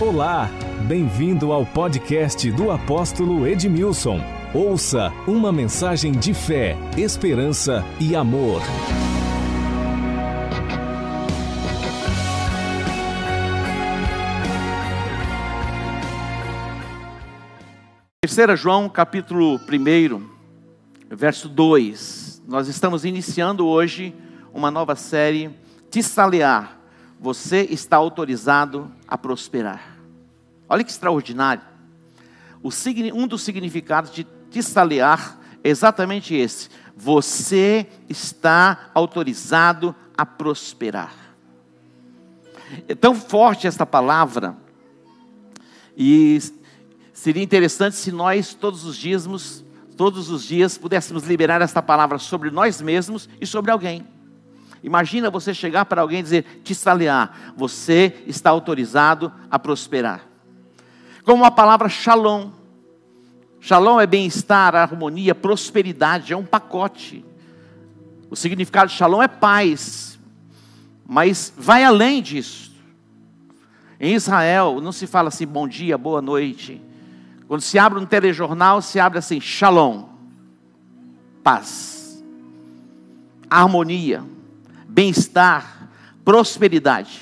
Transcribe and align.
Olá, 0.00 0.48
bem-vindo 0.86 1.50
ao 1.50 1.66
podcast 1.66 2.48
do 2.52 2.70
apóstolo 2.70 3.44
Edmilson. 3.44 4.20
Ouça 4.54 5.12
uma 5.26 5.50
mensagem 5.50 6.12
de 6.12 6.32
fé, 6.32 6.76
esperança 6.96 7.84
e 8.00 8.14
amor. 8.14 8.62
Terceira 18.20 18.54
João, 18.54 18.88
capítulo 18.88 19.56
1, 19.56 20.22
verso 21.10 21.48
2. 21.48 22.44
Nós 22.46 22.68
estamos 22.68 23.04
iniciando 23.04 23.66
hoje 23.66 24.14
uma 24.54 24.70
nova 24.70 24.94
série, 24.94 25.50
Tissalear. 25.90 26.78
Você 27.20 27.62
está 27.62 27.96
autorizado 27.96 28.88
a 29.08 29.18
prosperar. 29.18 29.97
Olha 30.68 30.84
que 30.84 30.90
extraordinário. 30.90 31.62
O, 32.62 32.70
um 33.14 33.26
dos 33.26 33.42
significados 33.42 34.10
de 34.10 34.26
Tissalear 34.50 35.38
é 35.62 35.70
exatamente 35.70 36.34
esse. 36.34 36.68
Você 36.96 37.86
está 38.08 38.90
autorizado 38.94 39.94
a 40.16 40.26
prosperar. 40.26 41.14
É 42.86 42.94
tão 42.94 43.14
forte 43.14 43.66
esta 43.66 43.86
palavra 43.86 44.56
e 45.96 46.38
seria 47.12 47.42
interessante 47.42 47.96
se 47.96 48.12
nós 48.12 48.52
todos 48.52 48.84
os 48.84 48.96
dias, 48.96 49.64
todos 49.96 50.28
os 50.28 50.44
dias 50.44 50.76
pudéssemos 50.76 51.24
liberar 51.24 51.62
esta 51.62 51.80
palavra 51.80 52.18
sobre 52.18 52.50
nós 52.50 52.80
mesmos 52.82 53.28
e 53.40 53.46
sobre 53.46 53.70
alguém. 53.70 54.06
Imagina 54.82 55.30
você 55.30 55.54
chegar 55.54 55.86
para 55.86 56.02
alguém 56.02 56.20
e 56.20 56.22
dizer, 56.22 56.60
te 56.62 56.74
saliar, 56.74 57.54
você 57.56 58.22
está 58.26 58.50
autorizado 58.50 59.32
a 59.50 59.58
prosperar. 59.58 60.27
Como 61.28 61.44
a 61.44 61.50
palavra 61.50 61.90
shalom. 61.90 62.48
Shalom 63.60 64.00
é 64.00 64.06
bem-estar, 64.06 64.74
harmonia, 64.74 65.34
prosperidade, 65.34 66.32
é 66.32 66.36
um 66.38 66.42
pacote. 66.42 67.22
O 68.30 68.34
significado 68.34 68.90
de 68.90 68.96
shalom 68.96 69.22
é 69.22 69.28
paz, 69.28 70.18
mas 71.06 71.52
vai 71.54 71.84
além 71.84 72.22
disso. 72.22 72.72
Em 74.00 74.14
Israel 74.14 74.80
não 74.80 74.90
se 74.90 75.06
fala 75.06 75.28
assim 75.28 75.46
bom 75.46 75.68
dia, 75.68 75.98
boa 75.98 76.22
noite. 76.22 76.80
Quando 77.46 77.60
se 77.60 77.78
abre 77.78 77.98
um 77.98 78.06
telejornal, 78.06 78.80
se 78.80 78.98
abre 78.98 79.18
assim: 79.18 79.38
shalom, 79.38 80.04
paz, 81.44 82.24
harmonia, 83.50 84.24
bem-estar, 84.88 85.90
prosperidade. 86.24 87.20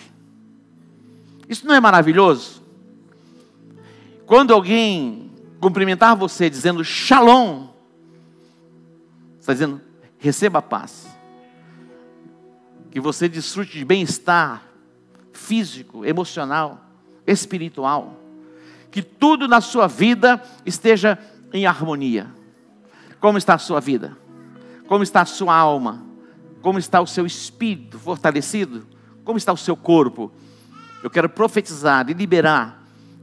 Isso 1.49 1.67
não 1.67 1.75
é 1.75 1.81
maravilhoso? 1.81 2.66
Quando 4.27 4.53
alguém 4.53 5.33
cumprimentar 5.61 6.17
você 6.17 6.51
dizendo 6.51 6.85
shalom, 6.85 7.69
está 9.41 9.53
dizendo 9.53 9.81
receba 10.19 10.61
paz, 10.61 11.07
que 12.91 13.01
você 13.01 13.29
desfrute 13.29 13.79
de 13.79 13.85
bem-estar 13.85 14.63
físico, 15.33 16.05
emocional, 16.05 16.81
espiritual 17.27 18.27
que 18.97 19.03
tudo 19.03 19.47
na 19.47 19.61
sua 19.61 19.87
vida 19.87 20.43
esteja 20.65 21.19
em 21.53 21.67
harmonia. 21.67 22.29
Como 23.21 23.37
está 23.37 23.53
a 23.53 23.59
sua 23.59 23.79
vida? 23.79 24.17
Como 24.89 25.03
está 25.03 25.21
a 25.21 25.27
sua 25.27 25.55
alma? 25.55 26.03
Como 26.63 26.79
está 26.79 26.99
o 27.03 27.07
seu 27.07 27.27
espírito 27.27 27.99
fortalecido? 27.99 28.87
Como 29.23 29.37
está 29.37 29.53
o 29.53 29.57
seu 29.57 29.77
corpo? 29.77 30.33
Eu 31.03 31.11
quero 31.11 31.29
profetizar 31.29 32.09
e 32.09 32.15
liberar 32.15 32.76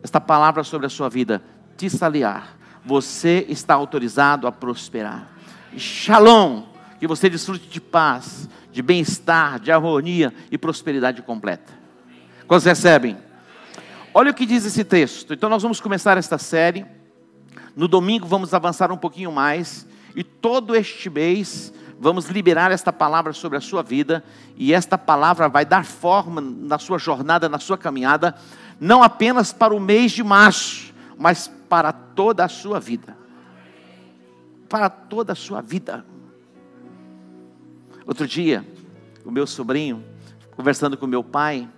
esta 0.04 0.20
palavra 0.20 0.64
sobre 0.64 0.86
a 0.86 0.90
sua 0.90 1.10
vida. 1.10 1.42
Tissaliar. 1.78 2.58
Você 2.86 3.46
está 3.48 3.74
autorizado 3.74 4.46
a 4.46 4.52
prosperar. 4.52 5.30
Shalom. 5.78 6.64
Que 7.00 7.08
você 7.08 7.30
desfrute 7.30 7.68
de 7.68 7.82
paz, 7.82 8.48
de 8.72 8.82
bem-estar, 8.82 9.60
de 9.60 9.72
harmonia 9.72 10.34
e 10.52 10.58
prosperidade 10.58 11.22
completa. 11.22 11.74
Quantos 12.48 12.66
recebem? 12.66 13.18
Olha 14.14 14.32
o 14.32 14.34
que 14.34 14.46
diz 14.46 14.66
esse 14.66 14.84
texto. 14.84 15.34
Então, 15.34 15.50
nós 15.50 15.64
vamos 15.64 15.82
começar 15.82 16.18
esta 16.18 16.38
série. 16.38 16.86
No 17.76 17.88
domingo, 17.88 18.28
vamos 18.28 18.54
avançar 18.54 18.92
um 18.92 18.98
pouquinho 18.98 19.32
mais. 19.32 19.88
E 20.16 20.24
todo 20.24 20.76
este 20.76 21.10
mês, 21.10 21.74
vamos 22.00 22.28
liberar 22.28 22.72
esta 22.72 22.94
palavra 22.94 23.34
sobre 23.34 23.58
a 23.58 23.62
sua 23.62 23.82
vida. 23.82 24.24
E 24.56 24.74
esta 24.74 24.98
palavra 24.98 25.50
vai 25.50 25.66
dar 25.66 25.84
forma 25.84 26.40
na 26.40 26.78
sua 26.78 26.98
jornada, 26.98 27.50
na 27.50 27.60
sua 27.60 27.78
caminhada. 27.78 28.36
Não 28.84 29.02
apenas 29.02 29.54
para 29.54 29.74
o 29.74 29.80
mês 29.80 30.12
de 30.12 30.22
março, 30.22 30.94
mas 31.18 31.50
para 31.70 31.94
toda 31.94 32.44
a 32.44 32.50
sua 32.50 32.82
vida. 32.82 33.18
Para 34.68 34.90
toda 34.90 35.32
a 35.32 35.36
sua 35.36 35.62
vida. 35.62 36.06
Outro 38.06 38.28
dia, 38.28 38.68
o 39.24 39.32
meu 39.32 39.48
sobrinho, 39.48 40.04
conversando 40.52 40.98
com 40.98 41.08
meu 41.08 41.24
pai, 41.24 41.70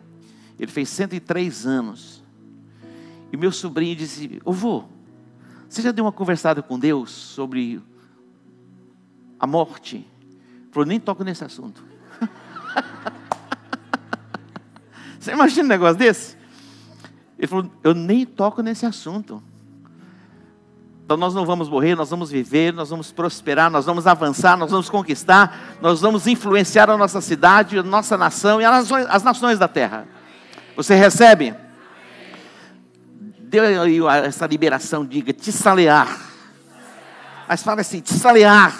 ele 0.57 0.71
fez 0.71 0.89
103 0.89 1.67
anos. 1.67 2.23
E 3.31 3.37
meu 3.37 3.51
sobrinho 3.51 3.95
disse: 3.95 4.41
Ô 4.43 4.51
vô, 4.51 4.85
você 5.69 5.83
já 5.83 5.91
deu 5.91 6.05
uma 6.05 6.11
conversada 6.11 6.63
com 6.63 6.79
Deus 6.79 7.11
sobre 7.11 7.83
a 9.39 9.45
morte? 9.45 9.97
Ele 9.97 10.71
falou: 10.71 10.87
Nem 10.87 10.99
toco 10.99 11.23
nesse 11.23 11.43
assunto. 11.43 11.85
você 15.19 15.33
imagina 15.33 15.65
um 15.65 15.69
negócio 15.69 15.99
desse? 15.99 16.44
Ele 17.37 17.47
falou: 17.47 17.69
Eu 17.83 17.93
nem 17.93 18.25
toco 18.25 18.61
nesse 18.61 18.85
assunto. 18.85 19.41
Então 21.03 21.17
nós 21.17 21.35
não 21.35 21.45
vamos 21.45 21.69
morrer, 21.69 21.93
nós 21.93 22.09
vamos 22.09 22.31
viver, 22.31 22.73
nós 22.73 22.89
vamos 22.89 23.11
prosperar, 23.11 23.69
nós 23.69 23.85
vamos 23.85 24.07
avançar, 24.07 24.57
nós 24.57 24.71
vamos 24.71 24.89
conquistar, 24.89 25.77
nós 25.79 26.01
vamos 26.01 26.25
influenciar 26.25 26.89
a 26.89 26.97
nossa 26.97 27.21
cidade, 27.21 27.77
a 27.77 27.83
nossa 27.83 28.17
nação 28.17 28.59
e 28.59 28.65
as 28.65 29.23
nações, 29.23 29.59
da 29.59 29.67
terra. 29.67 30.07
Você 30.75 30.95
recebe? 30.95 31.55
deu 33.61 33.81
aí 33.81 33.99
essa 34.25 34.45
liberação, 34.45 35.05
diga, 35.05 35.31
te 35.31 35.51
salear. 35.51 36.19
Mas 37.47 37.63
fala 37.63 37.81
assim, 37.81 38.01
te 38.01 38.13
salear. 38.13 38.75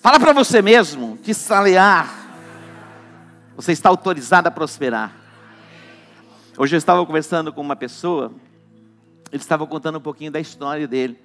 Fala 0.00 0.20
para 0.20 0.32
você 0.32 0.60
mesmo, 0.60 1.16
te 1.22 1.32
salear. 1.32 2.12
Você 3.56 3.72
está 3.72 3.88
autorizado 3.88 4.48
a 4.48 4.50
prosperar. 4.50 5.12
Hoje 6.58 6.74
eu 6.74 6.78
estava 6.78 7.04
conversando 7.04 7.52
com 7.52 7.60
uma 7.60 7.76
pessoa, 7.76 8.32
ele 9.30 9.42
estava 9.42 9.66
contando 9.66 9.98
um 9.98 10.00
pouquinho 10.00 10.32
da 10.32 10.40
história 10.40 10.88
dele. 10.88 11.20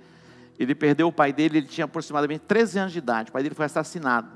Ele 0.59 0.75
perdeu 0.75 1.07
o 1.07 1.11
pai 1.11 1.31
dele, 1.31 1.59
ele 1.59 1.67
tinha 1.67 1.85
aproximadamente 1.85 2.41
13 2.41 2.79
anos 2.79 2.91
de 2.91 2.97
idade. 2.97 3.29
O 3.29 3.31
pai 3.31 3.41
dele 3.41 3.55
foi 3.55 3.63
assassinado. 3.63 4.27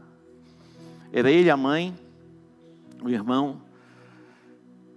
Era 1.11 1.29
ele, 1.29 1.50
a 1.50 1.57
mãe, 1.57 1.94
o 3.03 3.09
irmão. 3.09 3.61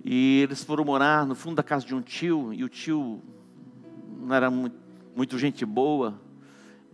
E 0.04 0.42
eles 0.42 0.62
foram 0.62 0.84
morar 0.84 1.26
no 1.26 1.34
fundo 1.34 1.56
da 1.56 1.64
casa 1.64 1.84
de 1.84 1.97
um 1.97 2.00
tio, 2.00 2.54
e 2.54 2.62
o 2.62 2.69
tio 2.69 3.20
não 4.20 4.32
era 4.32 4.48
muito, 4.48 4.76
muito 5.16 5.36
gente 5.36 5.66
boa, 5.66 6.15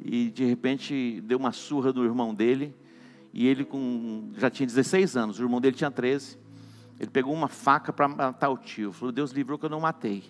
e 0.02 0.30
de 0.30 0.46
repente 0.46 1.20
deu 1.20 1.36
uma 1.36 1.52
surra 1.52 1.92
no 1.92 2.04
irmão 2.04 2.34
dele, 2.34 2.74
e 3.34 3.46
ele 3.46 3.66
com, 3.66 4.30
já 4.38 4.48
tinha 4.48 4.66
16 4.66 5.14
anos, 5.14 5.38
o 5.38 5.42
irmão 5.42 5.60
dele 5.60 5.76
tinha 5.76 5.90
13. 5.90 6.43
Ele 6.98 7.10
pegou 7.10 7.32
uma 7.34 7.48
faca 7.48 7.92
para 7.92 8.06
matar 8.08 8.50
o 8.50 8.56
tio. 8.56 8.92
Falou: 8.92 9.12
Deus 9.12 9.32
livrou 9.32 9.58
que 9.58 9.66
eu 9.66 9.70
não 9.70 9.80
matei. 9.80 10.24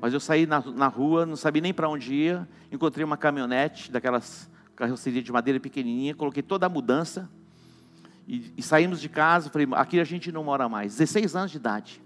Mas 0.00 0.14
eu 0.14 0.20
saí 0.20 0.46
na, 0.46 0.60
na 0.60 0.86
rua, 0.86 1.26
não 1.26 1.36
sabia 1.36 1.60
nem 1.60 1.74
para 1.74 1.88
onde 1.88 2.14
ia. 2.14 2.48
Encontrei 2.72 3.04
uma 3.04 3.16
caminhonete, 3.16 3.90
daquelas 3.90 4.50
carroceria 4.74 5.22
de 5.22 5.30
madeira 5.30 5.60
pequenininha. 5.60 6.14
Coloquei 6.14 6.42
toda 6.42 6.66
a 6.66 6.68
mudança. 6.68 7.28
E, 8.26 8.52
e 8.56 8.62
saímos 8.62 9.00
de 9.00 9.08
casa, 9.08 9.50
falei, 9.50 9.68
aqui 9.72 10.00
a 10.00 10.04
gente 10.04 10.32
não 10.32 10.44
mora 10.44 10.68
mais. 10.68 10.96
16 10.96 11.36
anos 11.36 11.50
de 11.50 11.58
idade. 11.58 12.02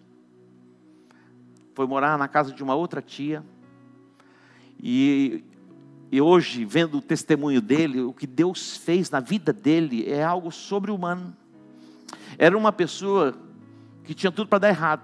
Foi 1.75 1.87
morar 1.87 2.19
na 2.19 2.27
casa 2.27 2.53
de 2.53 2.63
uma 2.63 2.75
outra 2.75 3.01
tia. 3.01 3.45
E, 4.83 5.45
e 6.11 6.21
hoje, 6.21 6.65
vendo 6.65 6.99
o 6.99 7.03
testemunho 7.03 7.61
dele, 7.61 8.01
o 8.01 8.13
que 8.13 8.27
Deus 8.27 8.77
fez 8.77 9.11
na 9.11 9.21
vida 9.21 9.53
dele 9.53 10.11
é 10.11 10.25
algo 10.25 10.51
sobre-humano. 10.51 11.37
Era 12.39 12.57
uma 12.59 12.73
pessoa 12.73 13.37
que 14.05 14.15
tinha 14.15 14.31
tudo 14.31 14.49
para 14.49 14.59
dar 14.61 14.69
errado. 14.69 15.03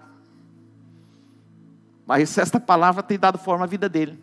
Mas 2.07 2.37
esta 2.39 2.61
palavra 2.61 3.03
tem 3.03 3.19
dado 3.19 3.39
forma 3.39 3.65
à 3.65 3.67
vida 3.67 3.89
dele. 3.89 4.23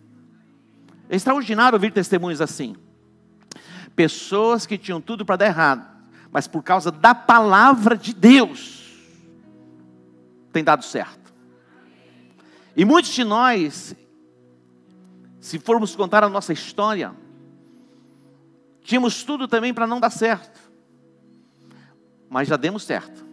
É 1.10 1.16
extraordinário 1.16 1.76
ouvir 1.76 1.92
testemunhos 1.92 2.42
assim. 2.42 2.76
Pessoas 3.96 4.66
que 4.66 4.78
tinham 4.78 5.02
tudo 5.02 5.26
para 5.26 5.38
dar 5.38 5.46
errado, 5.48 5.88
mas 6.32 6.48
por 6.48 6.62
causa 6.62 6.92
da 6.92 7.16
palavra 7.16 7.98
de 7.98 8.14
Deus, 8.14 8.94
tem 10.54 10.64
dado 10.64 10.84
certo. 10.84 11.34
E 12.76 12.86
muitos 12.86 13.12
de 13.12 13.24
nós, 13.24 13.96
se 15.40 15.58
formos 15.58 15.96
contar 15.96 16.24
a 16.24 16.30
nossa 16.30 16.54
história, 16.54 17.16
tínhamos 18.84 19.24
tudo 19.24 19.48
também 19.48 19.74
para 19.74 19.88
não 19.88 20.00
dar 20.00 20.12
certo, 20.12 20.60
mas 22.30 22.48
já 22.48 22.56
demos 22.56 22.84
certo. 22.84 23.27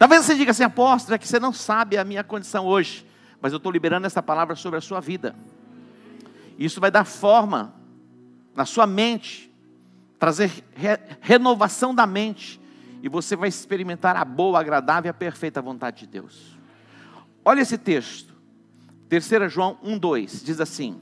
Talvez 0.00 0.24
você 0.24 0.34
diga 0.34 0.50
assim, 0.50 0.62
apóstolo, 0.62 1.14
é 1.14 1.18
que 1.18 1.28
você 1.28 1.38
não 1.38 1.52
sabe 1.52 1.98
a 1.98 2.04
minha 2.04 2.24
condição 2.24 2.64
hoje, 2.64 3.06
mas 3.38 3.52
eu 3.52 3.58
estou 3.58 3.70
liberando 3.70 4.06
essa 4.06 4.22
palavra 4.22 4.56
sobre 4.56 4.78
a 4.78 4.80
sua 4.80 4.98
vida. 4.98 5.36
Isso 6.58 6.80
vai 6.80 6.90
dar 6.90 7.04
forma 7.04 7.74
na 8.56 8.64
sua 8.64 8.86
mente, 8.86 9.54
trazer 10.18 10.50
re 10.74 10.98
renovação 11.20 11.94
da 11.94 12.06
mente, 12.06 12.58
e 13.02 13.10
você 13.10 13.36
vai 13.36 13.50
experimentar 13.50 14.16
a 14.16 14.24
boa, 14.24 14.58
agradável 14.58 15.06
e 15.06 15.10
a 15.10 15.12
perfeita 15.12 15.60
vontade 15.60 15.98
de 15.98 16.06
Deus. 16.06 16.58
Olha 17.44 17.60
esse 17.60 17.76
texto, 17.76 18.34
3 19.10 19.52
João 19.52 19.76
1,2, 19.84 20.42
diz 20.42 20.62
assim: 20.62 20.98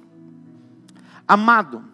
Amado, 1.24 1.84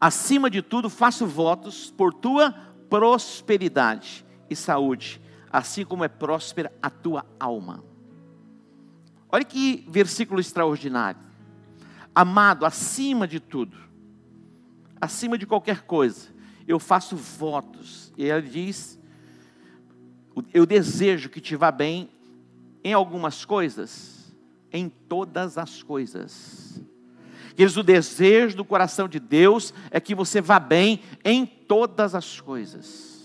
acima 0.00 0.50
de 0.50 0.60
tudo 0.60 0.90
faço 0.90 1.24
votos 1.24 1.94
por 1.96 2.12
tua 2.12 2.52
prosperidade 2.88 4.26
e 4.50 4.56
saúde, 4.56 5.20
assim 5.50 5.84
como 5.84 6.04
é 6.04 6.08
próspera 6.08 6.72
a 6.80 6.88
tua 6.88 7.26
alma. 7.38 7.82
Olha 9.28 9.44
que 9.44 9.84
versículo 9.88 10.40
extraordinário. 10.40 11.20
Amado, 12.14 12.66
acima 12.66 13.26
de 13.26 13.38
tudo, 13.38 13.76
acima 15.00 15.38
de 15.38 15.46
qualquer 15.46 15.82
coisa, 15.82 16.28
eu 16.66 16.78
faço 16.78 17.16
votos. 17.16 18.12
E 18.16 18.24
ele 18.24 18.48
diz: 18.48 18.98
Eu 20.52 20.66
desejo 20.66 21.28
que 21.28 21.40
te 21.40 21.56
vá 21.56 21.70
bem 21.70 22.10
em 22.82 22.92
algumas 22.92 23.44
coisas, 23.44 24.34
em 24.72 24.88
todas 24.88 25.58
as 25.58 25.82
coisas. 25.82 26.82
Queridos, 27.50 27.76
o 27.76 27.82
desejo 27.82 28.56
do 28.56 28.64
coração 28.64 29.08
de 29.08 29.20
Deus 29.20 29.74
é 29.90 30.00
que 30.00 30.14
você 30.14 30.40
vá 30.40 30.58
bem 30.58 31.00
em 31.24 31.44
todas 31.44 32.14
as 32.14 32.40
coisas. 32.40 33.19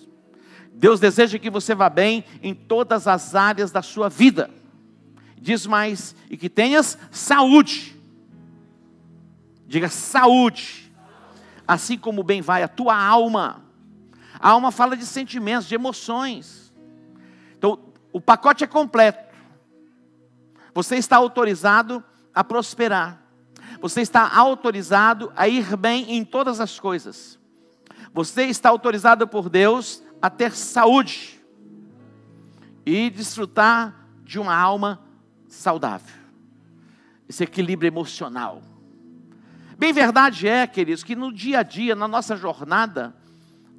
Deus 0.77 1.00
deseja 1.00 1.39
que 1.39 1.50
você 1.50 1.74
vá 1.74 1.89
bem 1.89 2.25
em 2.44 2.54
todas 2.54 3.07
as 3.07 3.33
áreas 3.33 3.72
da 3.72 3.81
sua 3.81 4.10
vida. 4.10 4.50
Diz 5.38 5.66
mais, 5.66 6.16
e 6.30 6.36
que 6.36 6.50
tenhas 6.50 6.98
saúde. 7.10 7.95
Diga 9.66 9.88
saúde. 9.88 10.92
Assim 11.66 11.98
como 11.98 12.24
bem 12.24 12.42
vai 12.42 12.62
a 12.62 12.68
tua 12.68 12.95
alma. 12.95 13.63
A 14.38 14.50
alma 14.50 14.69
fala 14.69 14.98
de 14.98 15.06
sentimentos, 15.06 15.68
de 15.68 15.75
emoções. 15.75 16.74
Então, 17.57 17.80
o 18.12 18.19
pacote 18.19 18.63
é 18.63 18.68
completo. 18.68 19.33
Você 20.74 20.98
está 20.98 21.16
autorizado 21.16 22.04
a 22.33 22.44
prosperar. 22.44 23.22
Você 23.80 24.01
está 24.01 24.30
autorizado 24.36 25.31
a 25.38 25.48
ir 25.48 25.77
bem 25.77 26.18
em 26.18 26.25
todas 26.25 26.60
as 26.60 26.80
coisas. 26.80 27.39
Você 28.13 28.44
está 28.44 28.69
autorizado 28.69 29.25
por 29.25 29.50
Deus 29.50 30.04
a 30.22 30.30
ter 30.30 30.52
saúde 30.52 31.40
e 32.86 33.10
desfrutar 33.10 34.08
de 34.24 34.40
uma 34.40 34.56
alma 34.56 35.02
saudável. 35.48 36.16
Esse 37.28 37.44
equilíbrio 37.44 37.88
emocional. 37.88 38.62
Bem 39.78 39.92
verdade 39.92 40.48
é, 40.48 40.66
queridos, 40.66 41.04
que 41.04 41.16
no 41.16 41.34
dia 41.34 41.60
a 41.60 41.64
dia, 41.64 41.96
na 41.96 42.08
nossa 42.08 42.36
jornada, 42.36 43.16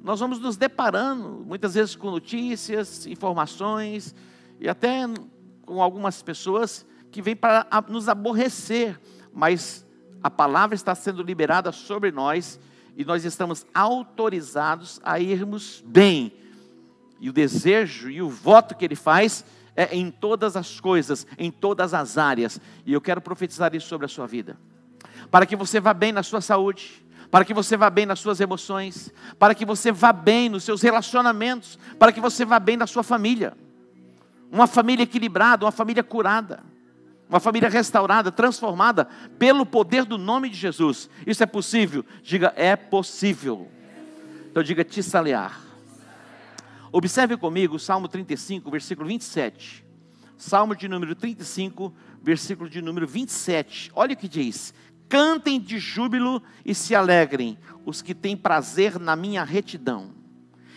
nós 0.03 0.19
vamos 0.19 0.39
nos 0.39 0.57
deparando 0.57 1.43
muitas 1.45 1.73
vezes 1.73 1.95
com 1.95 2.11
notícias, 2.11 3.07
informações 3.07 4.13
e 4.59 4.69
até 4.69 5.01
com 5.65 5.81
algumas 5.81 6.21
pessoas 6.21 6.85
que 7.11 7.21
vêm 7.21 7.35
para 7.35 7.65
nos 7.89 8.07
aborrecer, 8.07 8.99
mas 9.33 9.85
a 10.21 10.29
palavra 10.29 10.75
está 10.75 10.93
sendo 10.93 11.23
liberada 11.23 11.71
sobre 11.71 12.11
nós 12.11 12.59
e 12.97 13.05
nós 13.05 13.23
estamos 13.23 13.63
autorizados 13.75 14.99
a 15.03 15.19
irmos 15.19 15.83
bem. 15.85 16.33
E 17.19 17.29
o 17.29 17.33
desejo 17.33 18.09
e 18.09 18.23
o 18.23 18.27
voto 18.27 18.73
que 18.75 18.83
ele 18.83 18.95
faz 18.95 19.45
é 19.75 19.95
em 19.95 20.09
todas 20.09 20.57
as 20.57 20.79
coisas, 20.79 21.27
em 21.37 21.51
todas 21.51 21.93
as 21.93 22.17
áreas. 22.17 22.59
E 22.87 22.91
eu 22.91 22.99
quero 22.99 23.21
profetizar 23.21 23.75
isso 23.75 23.87
sobre 23.87 24.05
a 24.05 24.09
sua 24.09 24.25
vida. 24.25 24.57
Para 25.29 25.45
que 25.45 25.55
você 25.55 25.79
vá 25.79 25.93
bem 25.93 26.11
na 26.11 26.23
sua 26.23 26.41
saúde, 26.41 27.05
para 27.29 27.45
que 27.45 27.53
você 27.53 27.77
vá 27.77 27.87
bem 27.91 28.07
nas 28.07 28.19
suas 28.19 28.39
emoções, 28.39 29.13
para 29.37 29.53
que 29.53 29.63
você 29.63 29.91
vá 29.91 30.11
bem 30.11 30.49
nos 30.49 30.63
seus 30.63 30.81
relacionamentos, 30.81 31.77
para 31.99 32.11
que 32.11 32.19
você 32.19 32.43
vá 32.45 32.59
bem 32.59 32.77
na 32.77 32.87
sua 32.87 33.03
família. 33.03 33.55
Uma 34.51 34.65
família 34.65 35.03
equilibrada, 35.03 35.65
uma 35.65 35.71
família 35.71 36.03
curada. 36.03 36.63
Uma 37.29 37.39
família 37.39 37.69
restaurada, 37.69 38.31
transformada 38.31 39.05
pelo 39.37 39.65
poder 39.65 40.05
do 40.05 40.17
nome 40.17 40.49
de 40.49 40.55
Jesus. 40.55 41.09
Isso 41.25 41.43
é 41.43 41.45
possível? 41.45 42.05
Diga, 42.23 42.53
é 42.55 42.75
possível. 42.75 43.69
Então 44.49 44.63
diga, 44.63 44.83
te 44.83 45.03
salear. 45.03 45.61
Observe 46.91 47.35
comigo 47.35 47.75
o 47.75 47.79
Salmo 47.79 48.07
35, 48.07 48.71
versículo 48.71 49.07
27. 49.07 49.85
Salmo 50.37 50.75
de 50.75 50.87
número 50.87 51.15
35, 51.15 51.93
versículo 52.23 52.69
de 52.69 52.81
número 52.81 53.05
27. 53.05 53.91
Olha 53.93 54.13
o 54.13 54.17
que 54.17 54.29
diz: 54.29 54.73
Cantem 55.09 55.59
de 55.59 55.79
júbilo 55.79 56.41
e 56.63 56.73
se 56.73 56.95
alegrem 56.95 57.57
os 57.85 58.01
que 58.01 58.15
têm 58.15 58.37
prazer 58.37 58.99
na 58.99 59.15
minha 59.15 59.43
retidão. 59.43 60.13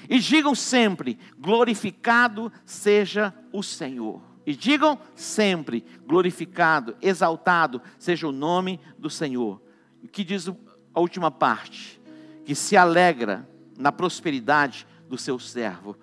E 0.09 0.19
digam 0.19 0.55
sempre: 0.55 1.19
glorificado 1.39 2.53
seja 2.65 3.35
o 3.53 3.63
Senhor. 3.63 4.30
E 4.51 4.57
digam 4.57 4.99
sempre: 5.15 5.85
glorificado, 6.05 6.97
exaltado 7.01 7.81
seja 8.01 8.27
o 8.27 8.33
nome 8.33 8.81
do 8.99 9.09
Senhor. 9.09 9.63
O 10.03 10.09
que 10.09 10.25
diz 10.25 10.49
a 10.49 10.99
última 10.99 11.31
parte? 11.31 12.01
Que 12.45 12.53
se 12.53 12.77
alegra 12.77 13.49
na 13.79 13.93
prosperidade 13.93 14.89
do 15.09 15.17
seu 15.17 15.39
servo. 15.39 15.97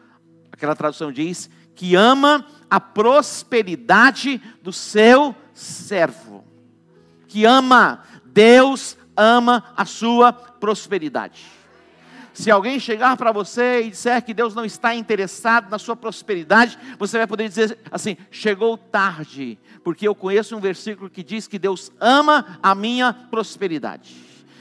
Aquela 0.49 0.77
tradução 0.77 1.11
diz 1.11 1.49
que 1.75 1.94
ama 1.94 2.45
a 2.69 2.79
prosperidade 2.79 4.41
do 4.63 4.71
seu 4.71 5.35
servo. 5.53 6.45
Que 7.27 7.43
ama, 7.43 8.01
Deus 8.23 8.97
ama 9.13 9.73
a 9.75 9.83
sua 9.83 10.31
prosperidade. 10.31 11.43
Se 12.38 12.51
alguém 12.51 12.80
chegar 12.80 13.18
para 13.18 13.31
você 13.31 13.81
e 13.81 13.89
disser 13.89 14.24
que 14.24 14.31
Deus 14.31 14.54
não 14.54 14.63
está 14.63 14.94
interessado 14.94 15.72
na 15.72 15.80
sua 15.80 15.95
prosperidade, 15.95 16.78
você 17.00 17.18
vai 17.18 17.25
poder 17.25 17.50
dizer 17.50 17.80
assim: 17.89 18.16
chegou 18.30 18.78
tarde, 18.78 19.57
porque 19.84 20.07
eu 20.07 20.13
conheço 20.13 20.56
um 20.56 20.60
versículo 20.60 21.10
que 21.10 21.24
diz 21.24 21.48
que 21.48 21.57
Deus 21.57 21.92
ama 22.00 22.60
a 22.62 22.75
minha 22.75 23.12
prosperidade, 23.12 24.16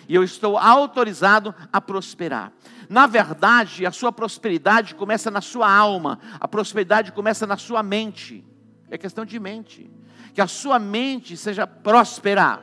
e 0.08 0.14
eu 0.14 0.24
estou 0.24 0.56
autorizado 0.56 1.54
a 1.70 1.78
prosperar. 1.78 2.50
Na 2.88 3.06
verdade, 3.06 3.84
a 3.84 3.92
sua 3.92 4.10
prosperidade 4.10 4.94
começa 4.94 5.30
na 5.30 5.42
sua 5.42 5.70
alma, 5.70 6.18
a 6.40 6.48
prosperidade 6.48 7.12
começa 7.12 7.46
na 7.46 7.58
sua 7.58 7.82
mente, 7.82 8.42
é 8.90 8.96
questão 8.96 9.26
de 9.26 9.38
mente, 9.38 9.90
que 10.32 10.40
a 10.40 10.46
sua 10.46 10.78
mente 10.78 11.36
seja 11.36 11.66
próspera. 11.66 12.58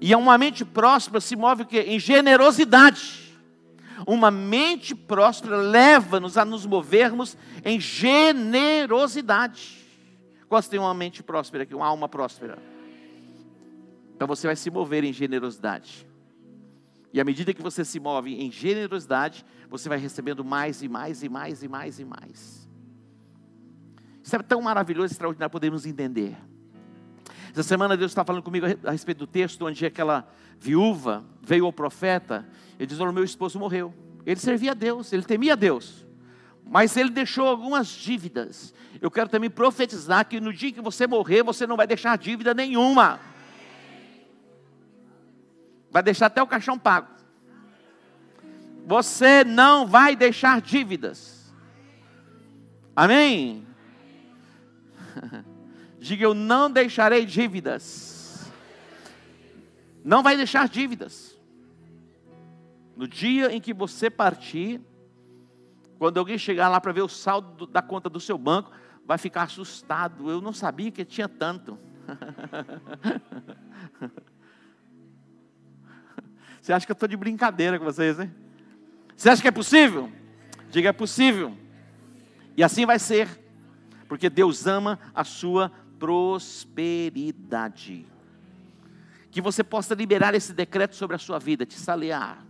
E 0.00 0.12
uma 0.12 0.36
mente 0.36 0.64
próspera 0.64 1.20
se 1.20 1.36
move? 1.36 1.64
Em 1.70 2.00
generosidade. 2.00 3.25
Uma 4.06 4.30
mente 4.30 4.94
próspera 4.94 5.56
leva-nos 5.56 6.36
a 6.36 6.44
nos 6.44 6.66
movermos 6.66 7.36
em 7.64 7.78
generosidade. 7.78 9.84
Quantos 10.48 10.68
tem 10.68 10.78
uma 10.78 10.94
mente 10.94 11.22
próspera 11.22 11.62
aqui, 11.62 11.74
uma 11.74 11.86
alma 11.86 12.08
próspera? 12.08 12.58
Então 14.14 14.26
você 14.26 14.46
vai 14.46 14.56
se 14.56 14.70
mover 14.70 15.04
em 15.04 15.12
generosidade. 15.12 16.06
E 17.12 17.20
à 17.20 17.24
medida 17.24 17.54
que 17.54 17.62
você 17.62 17.84
se 17.84 17.98
move 17.98 18.34
em 18.34 18.50
generosidade, 18.50 19.44
você 19.70 19.88
vai 19.88 19.98
recebendo 19.98 20.44
mais 20.44 20.82
e 20.82 20.88
mais 20.88 21.22
e 21.22 21.28
mais 21.28 21.62
e 21.62 21.68
mais 21.68 21.98
e 21.98 22.04
mais. 22.04 22.68
Isso 24.22 24.34
é 24.34 24.38
tão 24.40 24.60
maravilhoso, 24.60 25.12
extraordinário, 25.12 25.52
podemos 25.52 25.86
entender. 25.86 26.36
Essa 27.56 27.62
semana 27.62 27.96
Deus 27.96 28.10
está 28.10 28.22
falando 28.22 28.42
comigo 28.42 28.66
a 28.84 28.90
respeito 28.90 29.20
do 29.20 29.26
texto 29.26 29.64
onde 29.64 29.86
aquela 29.86 30.28
viúva 30.60 31.24
veio 31.40 31.64
ao 31.64 31.72
profeta 31.72 32.46
e 32.78 32.84
diz: 32.84 33.00
Olha, 33.00 33.10
meu 33.10 33.24
esposo 33.24 33.58
morreu. 33.58 33.94
Ele 34.26 34.38
servia 34.38 34.72
a 34.72 34.74
Deus, 34.74 35.10
ele 35.10 35.22
temia 35.22 35.54
a 35.54 35.56
Deus, 35.56 36.06
mas 36.62 36.94
ele 36.98 37.08
deixou 37.08 37.46
algumas 37.46 37.86
dívidas. 37.86 38.74
Eu 39.00 39.10
quero 39.10 39.30
também 39.30 39.48
profetizar 39.48 40.28
que 40.28 40.38
no 40.38 40.52
dia 40.52 40.70
que 40.70 40.82
você 40.82 41.06
morrer, 41.06 41.42
você 41.42 41.66
não 41.66 41.78
vai 41.78 41.86
deixar 41.86 42.18
dívida 42.18 42.52
nenhuma, 42.52 43.18
vai 45.90 46.02
deixar 46.02 46.26
até 46.26 46.42
o 46.42 46.46
caixão 46.46 46.78
pago. 46.78 47.08
Você 48.84 49.44
não 49.44 49.86
vai 49.86 50.14
deixar 50.14 50.60
dívidas. 50.60 51.54
Amém? 52.94 53.66
Diga 56.06 56.22
eu 56.22 56.34
não 56.34 56.70
deixarei 56.70 57.26
dívidas. 57.26 58.48
Não 60.04 60.22
vai 60.22 60.36
deixar 60.36 60.68
dívidas. 60.68 61.36
No 62.96 63.08
dia 63.08 63.52
em 63.52 63.60
que 63.60 63.74
você 63.74 64.08
partir, 64.08 64.80
quando 65.98 66.18
alguém 66.18 66.38
chegar 66.38 66.68
lá 66.68 66.80
para 66.80 66.92
ver 66.92 67.02
o 67.02 67.08
saldo 67.08 67.66
da 67.66 67.82
conta 67.82 68.08
do 68.08 68.20
seu 68.20 68.38
banco, 68.38 68.70
vai 69.04 69.18
ficar 69.18 69.42
assustado. 69.42 70.30
Eu 70.30 70.40
não 70.40 70.52
sabia 70.52 70.92
que 70.92 71.04
tinha 71.04 71.28
tanto. 71.28 71.76
Você 76.62 76.72
acha 76.72 76.86
que 76.86 76.90
eu 76.90 76.94
estou 76.94 77.08
de 77.08 77.16
brincadeira 77.16 77.78
com 77.78 77.84
vocês, 77.84 78.18
hein? 78.18 78.34
Você 79.16 79.28
acha 79.28 79.40
que 79.40 79.46
é 79.46 79.52
possível? 79.52 80.10
Diga 80.68 80.88
é 80.88 80.92
possível. 80.92 81.56
E 82.56 82.64
assim 82.64 82.84
vai 82.84 82.98
ser 82.98 83.28
Porque 84.08 84.28
Deus 84.28 84.66
ama 84.66 84.98
a 85.14 85.22
sua 85.22 85.70
prosperidade. 85.98 88.06
Que 89.30 89.40
você 89.40 89.64
possa 89.64 89.94
liberar 89.94 90.34
esse 90.34 90.52
decreto 90.52 90.96
sobre 90.96 91.16
a 91.16 91.18
sua 91.18 91.38
vida, 91.38 91.64
te 91.66 91.78
salear. 91.78 92.44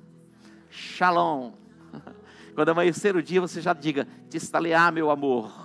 Shalom. 0.71 1.53
Quando 2.55 2.69
amanhecer 2.71 3.17
o 3.17 3.23
dia, 3.23 3.41
você 3.41 3.61
já 3.61 3.73
diga: 3.73 4.09
te 4.29 4.37
estalear, 4.37 4.93
meu 4.93 5.09
amor. 5.11 5.65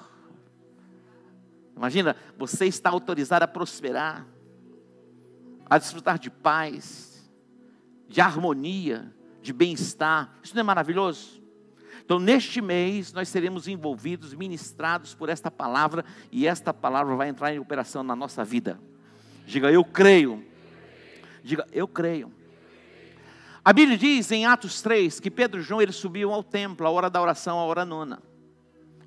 Imagina, 1.75 2.15
você 2.37 2.67
está 2.67 2.91
autorizado 2.91 3.45
a 3.45 3.47
prosperar, 3.47 4.27
a 5.69 5.77
desfrutar 5.77 6.19
de 6.19 6.29
paz, 6.29 7.31
de 8.07 8.21
harmonia, 8.21 9.13
de 9.41 9.51
bem-estar. 9.51 10.37
Isso 10.43 10.53
não 10.53 10.61
é 10.61 10.63
maravilhoso? 10.63 11.40
Então, 12.03 12.19
neste 12.19 12.61
mês, 12.61 13.13
nós 13.13 13.29
seremos 13.29 13.67
envolvidos, 13.67 14.33
ministrados 14.33 15.13
por 15.13 15.29
esta 15.29 15.49
palavra, 15.49 16.03
e 16.31 16.47
esta 16.47 16.73
palavra 16.73 17.15
vai 17.15 17.29
entrar 17.29 17.53
em 17.53 17.59
operação 17.59 18.03
na 18.03 18.15
nossa 18.15 18.43
vida. 18.43 18.79
Diga, 19.45 19.71
eu 19.71 19.83
creio. 19.83 20.43
Diga, 21.43 21.65
eu 21.71 21.87
creio. 21.87 22.31
A 23.63 23.71
Bíblia 23.71 23.97
diz 23.97 24.31
em 24.31 24.45
Atos 24.45 24.81
3 24.81 25.19
que 25.19 25.29
Pedro 25.29 25.59
e 25.59 25.63
João 25.63 25.81
eles 25.81 25.95
subiam 25.95 26.33
ao 26.33 26.43
templo, 26.43 26.87
a 26.87 26.89
hora 26.89 27.09
da 27.09 27.21
oração, 27.21 27.59
a 27.59 27.63
hora 27.63 27.85
nona. 27.85 28.21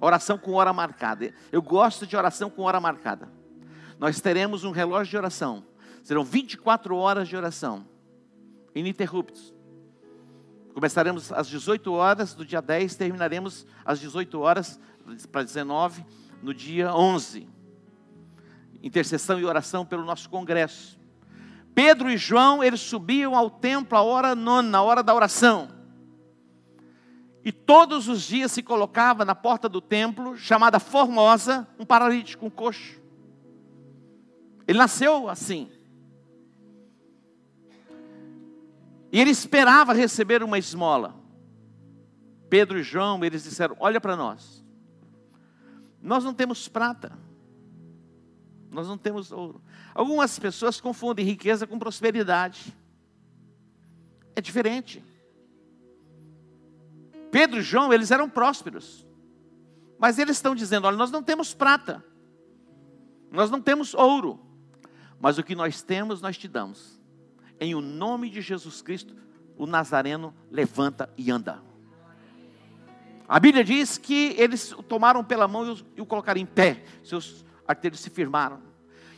Oração 0.00 0.38
com 0.38 0.52
hora 0.52 0.72
marcada. 0.72 1.32
Eu 1.50 1.62
gosto 1.62 2.06
de 2.06 2.16
oração 2.16 2.50
com 2.50 2.62
hora 2.62 2.80
marcada. 2.80 3.28
Nós 3.98 4.20
teremos 4.20 4.62
um 4.62 4.70
relógio 4.70 5.10
de 5.10 5.16
oração. 5.16 5.64
Serão 6.02 6.22
24 6.22 6.94
horas 6.94 7.26
de 7.26 7.36
oração, 7.36 7.86
ininterruptos. 8.74 9.53
Começaremos 10.74 11.32
às 11.32 11.46
18 11.46 11.92
horas 11.92 12.34
do 12.34 12.44
dia 12.44 12.60
10, 12.60 12.96
terminaremos 12.96 13.64
às 13.84 14.00
18 14.00 14.40
horas 14.40 14.80
para 15.30 15.44
19 15.44 16.04
no 16.42 16.52
dia 16.52 16.92
11. 16.92 17.48
Intercessão 18.82 19.38
e 19.38 19.44
oração 19.44 19.86
pelo 19.86 20.04
nosso 20.04 20.28
congresso. 20.28 20.98
Pedro 21.76 22.10
e 22.10 22.16
João, 22.16 22.62
eles 22.62 22.80
subiam 22.80 23.36
ao 23.36 23.48
templo 23.48 23.96
a 23.96 24.02
hora 24.02 24.34
nona, 24.34 24.78
a 24.78 24.82
hora 24.82 25.02
da 25.02 25.14
oração. 25.14 25.68
E 27.44 27.52
todos 27.52 28.08
os 28.08 28.22
dias 28.22 28.50
se 28.50 28.62
colocava 28.62 29.24
na 29.24 29.34
porta 29.34 29.68
do 29.68 29.80
templo, 29.80 30.36
chamada 30.36 30.80
Formosa, 30.80 31.68
um 31.78 31.84
paralítico, 31.84 32.46
um 32.46 32.50
coxo. 32.50 33.00
Ele 34.66 34.78
nasceu 34.78 35.28
assim. 35.28 35.70
E 39.14 39.20
ele 39.20 39.30
esperava 39.30 39.92
receber 39.92 40.42
uma 40.42 40.58
esmola. 40.58 41.14
Pedro 42.50 42.80
e 42.80 42.82
João, 42.82 43.24
eles 43.24 43.44
disseram: 43.44 43.76
Olha 43.78 44.00
para 44.00 44.16
nós. 44.16 44.64
Nós 46.02 46.24
não 46.24 46.34
temos 46.34 46.66
prata. 46.66 47.16
Nós 48.72 48.88
não 48.88 48.98
temos 48.98 49.30
ouro. 49.30 49.62
Algumas 49.94 50.36
pessoas 50.36 50.80
confundem 50.80 51.24
riqueza 51.24 51.64
com 51.64 51.78
prosperidade. 51.78 52.76
É 54.34 54.40
diferente. 54.40 55.00
Pedro 57.30 57.60
e 57.60 57.62
João, 57.62 57.92
eles 57.92 58.10
eram 58.10 58.28
prósperos. 58.28 59.06
Mas 59.96 60.18
eles 60.18 60.38
estão 60.38 60.56
dizendo: 60.56 60.88
olha, 60.88 60.96
nós 60.96 61.12
não 61.12 61.22
temos 61.22 61.54
prata. 61.54 62.04
Nós 63.30 63.48
não 63.48 63.60
temos 63.60 63.94
ouro. 63.94 64.44
Mas 65.20 65.38
o 65.38 65.44
que 65.44 65.54
nós 65.54 65.82
temos, 65.82 66.20
nós 66.20 66.36
te 66.36 66.48
damos 66.48 67.03
em 67.60 67.74
o 67.74 67.80
nome 67.80 68.28
de 68.30 68.40
Jesus 68.40 68.82
Cristo, 68.82 69.14
o 69.56 69.66
Nazareno 69.66 70.34
levanta 70.50 71.08
e 71.16 71.30
anda. 71.30 71.62
A 73.28 73.40
Bíblia 73.40 73.64
diz 73.64 73.96
que 73.96 74.34
eles 74.38 74.72
o 74.72 74.82
tomaram 74.82 75.24
pela 75.24 75.48
mão 75.48 75.76
e 75.96 76.00
o 76.00 76.06
colocaram 76.06 76.40
em 76.40 76.46
pé, 76.46 76.84
seus 77.02 77.44
arteiros 77.66 78.00
se 78.00 78.10
firmaram. 78.10 78.60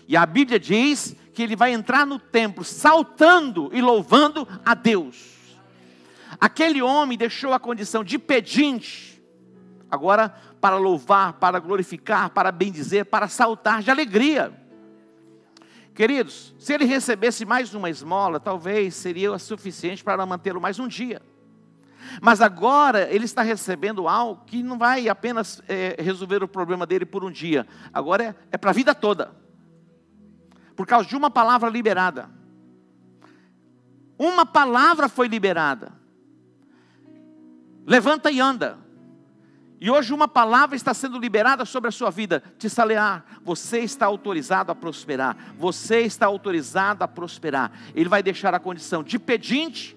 E 0.07 0.16
a 0.16 0.25
Bíblia 0.25 0.61
diz 0.61 1.16
que 1.35 1.43
ele 1.43 1.57
vai 1.57 1.73
entrar 1.73 2.07
no 2.07 2.19
templo 2.19 2.62
saltando 2.62 3.71
e 3.73 3.83
louvando 3.83 4.47
a 4.64 4.75
Deus. 4.75 5.35
Aquele 6.40 6.81
homem 6.81 7.19
deixou 7.19 7.52
a 7.52 7.59
condição 7.59 8.05
de 8.05 8.19
pedinte, 8.19 9.21
agora 9.90 10.28
para 10.61 10.76
louvar, 10.76 11.35
para 11.35 11.59
glorificar, 11.59 12.31
para 12.31 12.52
bendizer, 12.52 13.07
para 13.07 13.26
saltar 13.28 13.83
de 13.83 13.90
alegria. 13.90 14.65
Queridos, 15.97 16.55
se 16.59 16.75
ele 16.75 16.85
recebesse 16.85 17.47
mais 17.47 17.73
uma 17.73 17.88
esmola, 17.88 18.38
talvez 18.38 18.95
seria 18.95 19.38
suficiente 19.38 20.05
para 20.05 20.26
mantê-lo 20.26 20.61
mais 20.61 20.79
um 20.79 20.87
dia. 20.87 21.23
Mas 22.21 22.43
agora 22.43 23.09
ele 23.11 23.25
está 23.25 23.41
recebendo 23.41 24.07
algo 24.07 24.45
que 24.45 24.62
não 24.62 24.76
vai 24.76 25.09
apenas 25.09 25.62
é, 25.67 25.97
resolver 25.99 26.43
o 26.43 26.49
problema 26.49 26.85
dele 26.85 27.07
por 27.07 27.25
um 27.25 27.31
dia, 27.31 27.67
agora 27.95 28.25
é, 28.25 28.35
é 28.53 28.59
para 28.59 28.71
a 28.71 28.75
vida 28.75 28.95
toda, 28.95 29.35
por 30.76 30.87
causa 30.87 31.09
de 31.09 31.17
uma 31.17 31.31
palavra 31.31 31.71
liberada. 31.71 32.29
Uma 34.19 34.45
palavra 34.45 35.09
foi 35.09 35.29
liberada. 35.29 35.93
Levanta 37.87 38.31
e 38.31 38.38
anda. 38.38 38.86
E 39.78 39.90
hoje 39.90 40.14
uma 40.14 40.26
palavra 40.26 40.75
está 40.75 40.95
sendo 40.95 41.18
liberada 41.18 41.64
sobre 41.66 41.88
a 41.88 41.92
sua 41.92 42.11
vida, 42.11 42.42
te 42.59 42.68
salear. 42.71 43.25
Você 43.45 43.80
está 43.80 44.06
autorizado 44.06 44.73
a 44.73 44.75
prosperar. 44.75 45.37
Você 45.59 46.00
está 46.00 46.26
autorizado 46.26 47.04
a 47.04 47.09
prosperar. 47.09 47.71
Ele 47.95 48.09
vai 48.09 48.23
deixar 48.23 48.54
a 48.54 48.59
condição 48.59 49.02
de 49.02 49.18
pedinte, 49.18 49.97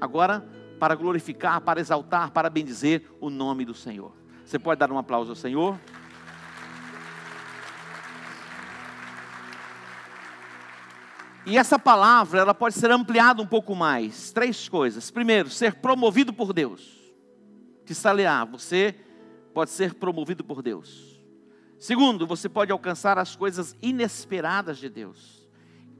agora 0.00 0.46
para 0.78 0.94
glorificar, 0.94 1.60
para 1.60 1.80
exaltar, 1.80 2.30
para 2.30 2.48
bendizer 2.48 3.10
o 3.20 3.28
nome 3.28 3.64
do 3.64 3.74
Senhor. 3.74 4.12
Você 4.44 4.58
pode 4.58 4.78
dar 4.78 4.92
um 4.92 4.98
aplauso 4.98 5.32
ao 5.32 5.36
Senhor? 5.36 5.78
E 11.44 11.58
essa 11.58 11.78
palavra, 11.78 12.40
ela 12.40 12.54
pode 12.54 12.76
ser 12.76 12.90
ampliada 12.90 13.42
um 13.42 13.46
pouco 13.46 13.74
mais. 13.74 14.30
Três 14.30 14.68
coisas. 14.68 15.10
Primeiro, 15.10 15.50
ser 15.50 15.74
promovido 15.76 16.32
por 16.32 16.52
Deus. 16.52 16.96
Te 17.84 17.94
salear, 17.94 18.46
você 18.46 18.94
pode 19.52 19.70
ser 19.70 19.94
promovido 19.94 20.44
por 20.44 20.62
Deus. 20.62 21.18
Segundo, 21.78 22.26
você 22.26 22.48
pode 22.48 22.72
alcançar 22.72 23.18
as 23.18 23.36
coisas 23.36 23.76
inesperadas 23.80 24.78
de 24.78 24.88
Deus. 24.88 25.48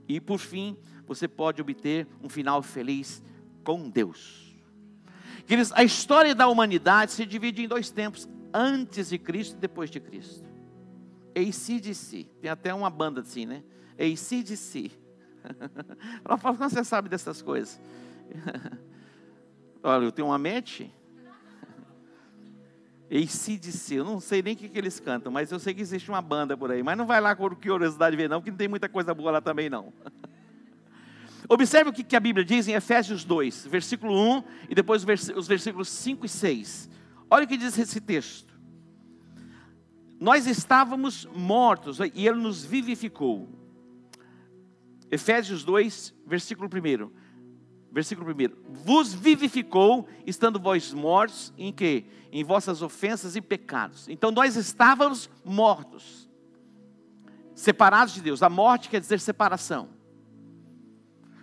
E 0.08 0.20
por 0.20 0.38
fim, 0.38 0.76
você 1.06 1.28
pode 1.28 1.60
obter 1.60 2.06
um 2.22 2.28
final 2.28 2.62
feliz 2.62 3.22
com 3.62 3.88
Deus. 3.88 4.56
Queridos, 5.46 5.72
a 5.72 5.84
história 5.84 6.34
da 6.34 6.48
humanidade 6.48 7.12
se 7.12 7.24
divide 7.24 7.62
em 7.62 7.68
dois 7.68 7.90
tempos: 7.90 8.28
antes 8.52 9.10
de 9.10 9.18
Cristo 9.18 9.56
e 9.56 9.60
depois 9.60 9.90
de 9.90 10.00
Cristo. 10.00 10.46
ACDC, 11.34 12.24
tem 12.40 12.50
até 12.50 12.74
uma 12.74 12.90
banda 12.90 13.20
assim, 13.20 13.46
né? 13.46 13.62
ACDC. 13.98 14.90
Ela 16.24 16.36
fala, 16.36 16.56
como 16.56 16.68
você 16.68 16.82
sabe 16.82 17.08
dessas 17.08 17.40
coisas? 17.40 17.80
Olha, 19.82 20.04
eu 20.04 20.12
tenho 20.12 20.28
uma 20.28 20.38
mente 20.38 20.92
ACDC, 23.10 23.94
eu 23.94 24.04
não 24.04 24.20
sei 24.20 24.42
nem 24.42 24.54
o 24.54 24.56
que, 24.56 24.68
que 24.68 24.78
eles 24.78 25.00
cantam, 25.00 25.32
mas 25.32 25.50
eu 25.50 25.58
sei 25.58 25.72
que 25.72 25.80
existe 25.80 26.10
uma 26.10 26.20
banda 26.20 26.56
por 26.56 26.70
aí. 26.70 26.82
Mas 26.82 26.96
não 26.96 27.06
vai 27.06 27.20
lá 27.20 27.34
com 27.34 27.48
curiosidade 27.56 28.16
ver, 28.16 28.28
não, 28.28 28.40
porque 28.40 28.50
não 28.50 28.58
tem 28.58 28.68
muita 28.68 28.88
coisa 28.88 29.14
boa 29.14 29.30
lá 29.30 29.40
também, 29.40 29.70
não. 29.70 29.92
Observe 31.48 31.88
o 31.88 31.92
que, 31.92 32.04
que 32.04 32.14
a 32.14 32.20
Bíblia 32.20 32.44
diz 32.44 32.68
em 32.68 32.72
Efésios 32.72 33.24
2, 33.24 33.66
versículo 33.66 34.12
1 34.12 34.44
e 34.68 34.74
depois 34.74 35.04
os 35.34 35.48
versículos 35.48 35.88
5 35.88 36.26
e 36.26 36.28
6. 36.28 36.90
Olha 37.30 37.44
o 37.44 37.48
que 37.48 37.56
diz 37.56 37.78
esse 37.78 38.00
texto. 38.00 38.48
Nós 40.20 40.46
estávamos 40.46 41.26
mortos 41.34 42.00
e 42.00 42.26
Ele 42.26 42.40
nos 42.40 42.64
vivificou. 42.64 43.48
Efésios 45.10 45.64
2, 45.64 46.14
versículo 46.26 46.68
1. 46.68 47.10
Versículo 47.90 48.30
1: 48.30 48.34
Vos 48.84 49.14
vivificou, 49.14 50.06
estando 50.26 50.60
vós 50.60 50.92
mortos 50.92 51.52
em 51.56 51.72
que? 51.72 52.04
Em 52.30 52.44
vossas 52.44 52.82
ofensas 52.82 53.36
e 53.36 53.40
pecados. 53.40 54.08
Então 54.08 54.30
nós 54.30 54.56
estávamos 54.56 55.30
mortos, 55.44 56.28
separados 57.54 58.14
de 58.14 58.20
Deus. 58.20 58.42
A 58.42 58.50
morte 58.50 58.88
quer 58.88 59.00
dizer 59.00 59.20
separação. 59.20 59.88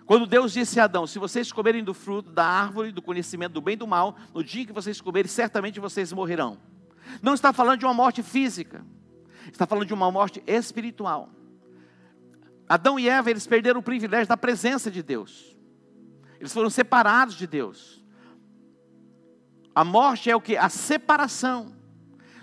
Quando 0.05 0.27
Deus 0.27 0.53
disse 0.53 0.79
a 0.79 0.83
Adão: 0.83 1.07
Se 1.07 1.17
vocês 1.17 1.51
comerem 1.51 1.83
do 1.83 1.93
fruto 1.93 2.31
da 2.31 2.45
árvore 2.45 2.91
do 2.91 3.01
conhecimento 3.01 3.53
do 3.53 3.61
bem 3.61 3.73
e 3.73 3.77
do 3.77 3.87
mal, 3.87 4.15
no 4.33 4.43
dia 4.43 4.65
que 4.65 4.73
vocês 4.73 5.01
comerem, 5.01 5.29
certamente 5.29 5.79
vocês 5.79 6.13
morrerão. 6.13 6.59
Não 7.21 7.33
está 7.33 7.51
falando 7.51 7.79
de 7.79 7.85
uma 7.85 7.93
morte 7.93 8.21
física, 8.21 8.85
está 9.51 9.65
falando 9.65 9.87
de 9.87 9.93
uma 9.93 10.11
morte 10.11 10.43
espiritual. 10.45 11.29
Adão 12.67 12.99
e 12.99 13.07
Eva, 13.09 13.29
eles 13.29 13.45
perderam 13.45 13.79
o 13.79 13.83
privilégio 13.83 14.27
da 14.27 14.37
presença 14.37 14.89
de 14.89 15.03
Deus. 15.03 15.54
Eles 16.39 16.53
foram 16.53 16.69
separados 16.69 17.35
de 17.35 17.47
Deus. 17.47 18.03
A 19.73 19.83
morte 19.83 20.29
é 20.29 20.35
o 20.35 20.41
que? 20.41 20.55
A 20.55 20.69
separação. 20.69 21.75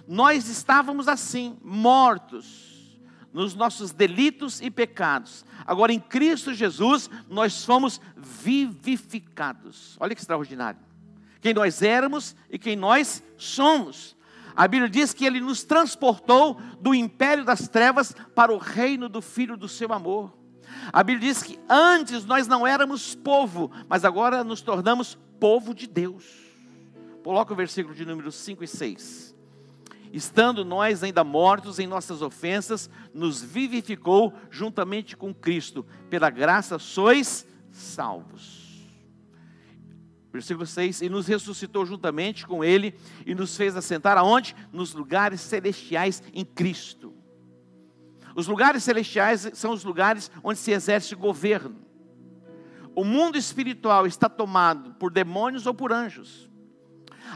Nós 0.07 0.49
estávamos 0.49 1.09
assim, 1.09 1.59
mortos 1.63 3.01
nos 3.33 3.55
nossos 3.55 3.93
delitos 3.93 4.61
e 4.61 4.71
pecados. 4.71 5.45
Agora 5.67 5.93
em 5.93 6.01
Cristo 6.01 6.53
Jesus 6.53 7.09
nós 7.29 7.65
fomos 7.65 8.01
vivificados. 8.17 9.97
Olha 9.99 10.15
que 10.15 10.21
extraordinário. 10.21 10.81
Quem 11.41 11.55
nós 11.55 11.83
éramos 11.83 12.37
e 12.51 12.59
quem 12.59 12.77
nós 12.77 13.23
somos. 13.37 14.17
A 14.55 14.69
Bíblia 14.69 14.89
diz 14.89 15.15
que 15.15 15.25
ele 15.25 15.41
nos 15.41 15.65
transportou 15.65 16.61
do 16.81 16.95
império 16.95 17.45
das 17.45 17.69
trevas 17.69 18.15
para 18.35 18.53
o 18.53 18.59
reino 18.59 19.09
do 19.09 19.23
Filho 19.23 19.57
do 19.57 19.69
seu 19.69 19.93
amor. 19.93 20.42
A 20.91 21.03
Bíblia 21.03 21.29
diz 21.29 21.43
que 21.43 21.59
antes 21.69 22.25
nós 22.25 22.47
não 22.47 22.67
éramos 22.67 23.15
povo, 23.15 23.71
mas 23.89 24.05
agora 24.05 24.43
nos 24.43 24.63
tornamos 24.63 25.19
povo 25.39 25.75
de 25.75 25.87
Deus. 25.87 26.25
Coloca 27.23 27.53
o 27.53 27.57
versículo 27.57 27.95
de 27.95 28.07
número 28.07 28.33
5 28.33 28.65
e 28.65 28.67
6. 28.67 29.33
Estando 30.13 30.65
nós 30.65 31.03
ainda 31.03 31.25
mortos 31.25 31.79
em 31.79 31.87
nossas 31.87 32.21
ofensas, 32.21 32.91
nos 33.15 33.43
vivificou 33.43 34.35
juntamente 34.51 35.17
com 35.17 35.33
Cristo. 35.33 35.87
Pela 36.11 36.29
graça 36.29 36.79
sois 36.79 37.47
salvos. 37.71 38.63
Versículo 40.33 40.67
6: 40.67 41.03
E 41.03 41.09
nos 41.09 41.27
ressuscitou 41.27 41.87
juntamente 41.87 42.47
com 42.47 42.65
Ele 42.65 42.95
e 43.25 43.35
nos 43.35 43.57
fez 43.57 43.77
assentar 43.77 44.19
aonde? 44.19 44.57
Nos 44.73 44.93
lugares 44.95 45.41
celestiais 45.41 46.23
em 46.35 46.45
Cristo. 46.45 47.15
Os 48.35 48.47
lugares 48.47 48.83
celestiais 48.83 49.51
são 49.55 49.73
os 49.73 49.85
lugares 49.85 50.31
onde 50.43 50.59
se 50.59 50.71
exerce 50.71 51.15
governo. 51.15 51.77
O 52.95 53.05
mundo 53.05 53.39
espiritual 53.39 54.07
está 54.07 54.29
tomado 54.29 54.93
por 54.95 55.11
demônios 55.11 55.67
ou 55.67 55.75
por 55.75 55.93
anjos. 55.93 56.51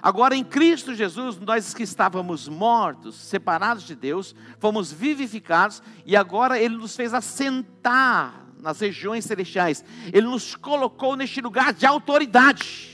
Agora, 0.02 0.36
em 0.36 0.44
Cristo 0.44 0.94
Jesus, 0.94 1.38
nós 1.38 1.72
que 1.72 1.82
estávamos 1.82 2.48
mortos, 2.48 3.14
separados 3.16 3.84
de 3.84 3.94
Deus, 3.94 4.34
fomos 4.58 4.92
vivificados 4.92 5.82
e 6.04 6.14
agora 6.14 6.58
Ele 6.58 6.76
nos 6.76 6.94
fez 6.94 7.14
assentar 7.14 8.46
nas 8.60 8.80
regiões 8.80 9.24
celestiais. 9.24 9.84
Ele 10.12 10.26
nos 10.26 10.54
colocou 10.54 11.16
neste 11.16 11.40
lugar 11.40 11.72
de 11.72 11.86
autoridade. 11.86 12.92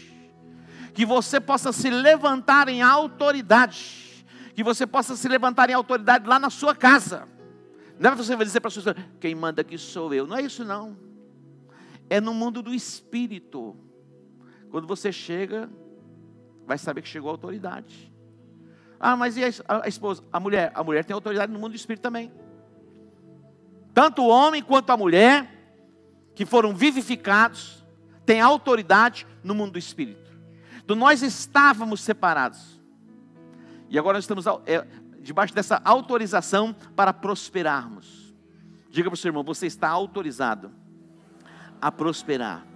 Que 0.95 1.07
você 1.07 1.41
possa 1.41 1.73
se 1.73 1.91
levantar 1.91 2.69
em 2.69 2.83
autoridade. 2.83 4.25
Que 4.55 4.63
você 4.63 4.87
possa 4.87 5.17
se 5.17 5.27
levantar 5.27 5.71
em 5.71 5.73
autoridade 5.73 6.29
lá 6.29 6.39
na 6.39 6.51
sua 6.51 6.75
casa. 6.75 7.27
Não 8.03 8.11
é 8.11 8.15
você 8.17 8.35
vai 8.35 8.45
dizer 8.45 8.59
para 8.59 8.69
sua 8.69 8.97
quem 9.21 9.33
manda 9.33 9.63
aqui 9.63 9.79
sou 9.79 10.13
eu. 10.13 10.27
Não 10.27 10.37
é 10.37 10.43
isso 10.43 10.65
não. 10.65 10.97
É 12.11 12.21
no 12.21 12.35
mundo 12.35 12.61
do 12.61 12.75
espírito. 12.75 13.77
Quando 14.73 14.89
você 14.89 15.13
chega, 15.13 15.71
vai 16.67 16.77
saber 16.79 17.03
que 17.03 17.09
chegou 17.09 17.31
a 17.31 17.35
autoridade. 17.35 18.13
Ah, 18.99 19.17
mas 19.17 19.37
e 19.37 19.45
a, 19.45 19.87
esposa? 19.87 20.25
A 20.33 20.41
mulher? 20.41 20.73
A 20.75 20.83
mulher 20.83 21.05
tem 21.05 21.15
autoridade 21.15 21.53
no 21.53 21.61
mundo 21.61 21.73
do 21.73 21.77
espírito 21.77 22.03
também. 22.03 22.33
Tanto 23.95 24.23
o 24.23 24.29
homem 24.29 24.65
quanto 24.65 24.91
a 24.91 24.97
mulher, 24.97 25.49
que 26.35 26.45
foram 26.45 26.75
vivificados, 26.75 27.85
têm 28.27 28.41
autoridade 28.41 29.29
no 29.45 29.55
mundo 29.55 29.75
do 29.75 29.79
espírito. 29.79 30.33
Do 30.87 30.97
nós 30.97 31.23
estávamos 31.23 32.01
separados. 32.01 32.83
E 33.89 33.97
agora 33.97 34.17
nós 34.17 34.25
estamos 34.25 34.45
é, 34.67 34.85
debaixo 35.23 35.55
dessa 35.55 35.81
autorização 35.85 36.75
para 36.95 37.13
prosperarmos. 37.13 38.35
Diga 38.91 39.09
para 39.09 39.15
o 39.15 39.19
seu 39.19 39.31
irmão, 39.31 39.43
você 39.43 39.67
está 39.67 39.89
autorizado 39.89 40.71
a 41.81 41.91
prosperar. 41.91 42.67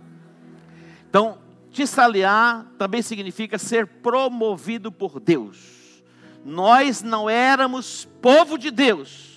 Então, 1.08 1.38
Tissaliar 1.70 2.64
também 2.78 3.02
significa 3.02 3.58
ser 3.58 3.86
promovido 3.86 4.90
por 4.90 5.20
Deus. 5.20 6.02
Nós 6.44 7.02
não 7.02 7.28
éramos 7.28 8.06
povo 8.22 8.56
de 8.56 8.70
Deus 8.70 9.36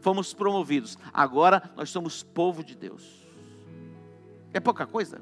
fomos 0.00 0.34
promovidos. 0.34 0.98
Agora 1.12 1.62
nós 1.76 1.90
somos 1.90 2.22
povo 2.22 2.64
de 2.64 2.74
Deus. 2.74 3.28
É 4.52 4.58
pouca 4.58 4.86
coisa? 4.86 5.20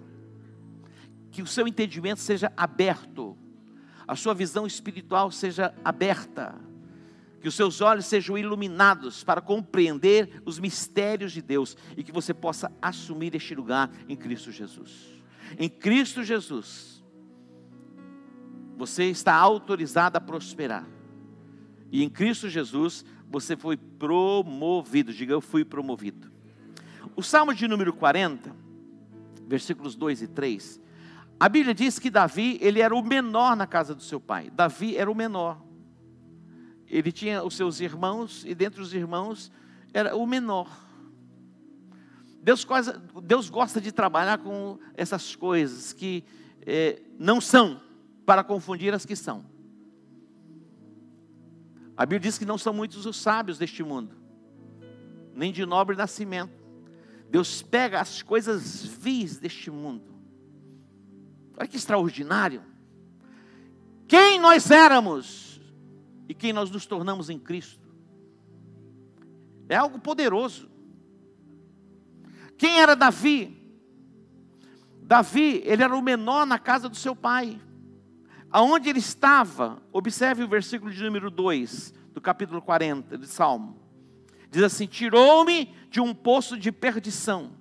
Que 1.30 1.42
o 1.42 1.46
seu 1.46 1.68
entendimento 1.68 2.20
seja 2.20 2.52
aberto, 2.56 3.36
a 4.06 4.16
sua 4.16 4.32
visão 4.32 4.66
espiritual 4.66 5.30
seja 5.30 5.74
aberta, 5.84 6.54
que 7.40 7.48
os 7.48 7.54
seus 7.54 7.80
olhos 7.80 8.06
sejam 8.06 8.36
iluminados 8.36 9.22
para 9.22 9.40
compreender 9.40 10.42
os 10.44 10.58
mistérios 10.58 11.32
de 11.32 11.40
Deus 11.40 11.76
e 11.96 12.02
que 12.02 12.12
você 12.12 12.34
possa 12.34 12.72
assumir 12.82 13.34
este 13.34 13.54
lugar 13.54 13.90
em 14.08 14.16
Cristo 14.16 14.50
Jesus. 14.50 15.08
Em 15.58 15.68
Cristo 15.68 16.22
Jesus, 16.22 17.02
você 18.76 19.04
está 19.04 19.34
autorizado 19.34 20.18
a 20.18 20.20
prosperar. 20.20 20.86
E 21.90 22.02
em 22.02 22.08
Cristo 22.08 22.48
Jesus, 22.48 23.04
você 23.30 23.56
foi 23.56 23.76
promovido. 23.76 25.12
Diga, 25.12 25.32
eu 25.32 25.40
fui 25.40 25.64
promovido. 25.64 26.30
O 27.16 27.22
Salmo 27.22 27.54
de 27.54 27.66
número 27.66 27.92
40, 27.92 28.54
versículos 29.46 29.94
2 29.94 30.22
e 30.22 30.26
3. 30.28 30.80
A 31.40 31.48
Bíblia 31.48 31.72
diz 31.72 31.98
que 31.98 32.10
Davi, 32.10 32.58
ele 32.60 32.80
era 32.80 32.94
o 32.94 33.02
menor 33.02 33.56
na 33.56 33.66
casa 33.66 33.94
do 33.94 34.02
seu 34.02 34.20
pai. 34.20 34.50
Davi 34.50 34.96
era 34.96 35.10
o 35.10 35.14
menor. 35.14 35.67
Ele 36.90 37.12
tinha 37.12 37.42
os 37.42 37.54
seus 37.54 37.80
irmãos, 37.80 38.44
e 38.46 38.54
dentre 38.54 38.80
os 38.80 38.94
irmãos, 38.94 39.52
era 39.92 40.16
o 40.16 40.26
menor. 40.26 40.68
Deus, 42.42 42.66
Deus 43.22 43.50
gosta 43.50 43.80
de 43.80 43.92
trabalhar 43.92 44.38
com 44.38 44.78
essas 44.94 45.36
coisas 45.36 45.92
que 45.92 46.24
é, 46.66 47.02
não 47.18 47.40
são, 47.40 47.80
para 48.24 48.44
confundir 48.44 48.92
as 48.94 49.04
que 49.04 49.16
são. 49.16 49.44
A 51.96 52.06
Bíblia 52.06 52.20
diz 52.20 52.38
que 52.38 52.44
não 52.44 52.56
são 52.56 52.72
muitos 52.72 53.06
os 53.06 53.16
sábios 53.16 53.58
deste 53.58 53.82
mundo, 53.82 54.14
nem 55.34 55.52
de 55.52 55.66
nobre 55.66 55.96
nascimento. 55.96 56.52
Deus 57.30 57.60
pega 57.60 58.00
as 58.00 58.22
coisas 58.22 58.84
vis 58.84 59.38
deste 59.38 59.70
mundo. 59.70 60.04
Olha 61.56 61.66
que 61.66 61.76
extraordinário. 61.76 62.62
Quem 64.06 64.38
nós 64.38 64.70
éramos 64.70 65.47
e 66.28 66.34
quem 66.34 66.52
nós 66.52 66.70
nos 66.70 66.84
tornamos 66.84 67.30
em 67.30 67.38
Cristo. 67.38 67.88
É 69.68 69.76
algo 69.76 69.98
poderoso. 69.98 70.68
Quem 72.56 72.80
era 72.80 72.94
Davi? 72.94 73.56
Davi, 75.02 75.62
ele 75.64 75.82
era 75.82 75.96
o 75.96 76.02
menor 76.02 76.44
na 76.44 76.58
casa 76.58 76.88
do 76.88 76.96
seu 76.96 77.16
pai. 77.16 77.58
Aonde 78.50 78.88
ele 78.88 78.98
estava, 78.98 79.82
observe 79.92 80.42
o 80.42 80.48
versículo 80.48 80.90
de 80.90 81.02
número 81.02 81.30
2 81.30 81.94
do 82.12 82.20
capítulo 82.20 82.60
40 82.60 83.16
de 83.16 83.26
Salmo. 83.26 83.78
Diz 84.50 84.62
assim: 84.62 84.86
Tirou-me 84.86 85.74
de 85.90 86.00
um 86.00 86.14
poço 86.14 86.58
de 86.58 86.72
perdição, 86.72 87.52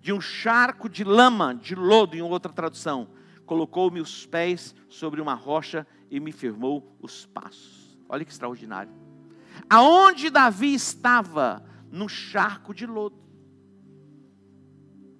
de 0.00 0.12
um 0.12 0.20
charco 0.20 0.88
de 0.88 1.04
lama, 1.04 1.54
de 1.54 1.74
lodo, 1.74 2.16
em 2.16 2.22
outra 2.22 2.52
tradução. 2.52 3.08
Colocou-me 3.46 4.00
os 4.00 4.26
pés 4.26 4.74
sobre 4.88 5.20
uma 5.20 5.34
rocha 5.34 5.86
e 6.10 6.20
me 6.20 6.32
firmou 6.32 6.96
os 7.00 7.24
passos. 7.26 7.77
Olha 8.08 8.24
que 8.24 8.30
extraordinário. 8.30 8.92
Aonde 9.68 10.30
Davi 10.30 10.74
estava? 10.74 11.64
Num 11.90 12.08
charco 12.08 12.74
de 12.74 12.86
lodo. 12.86 13.16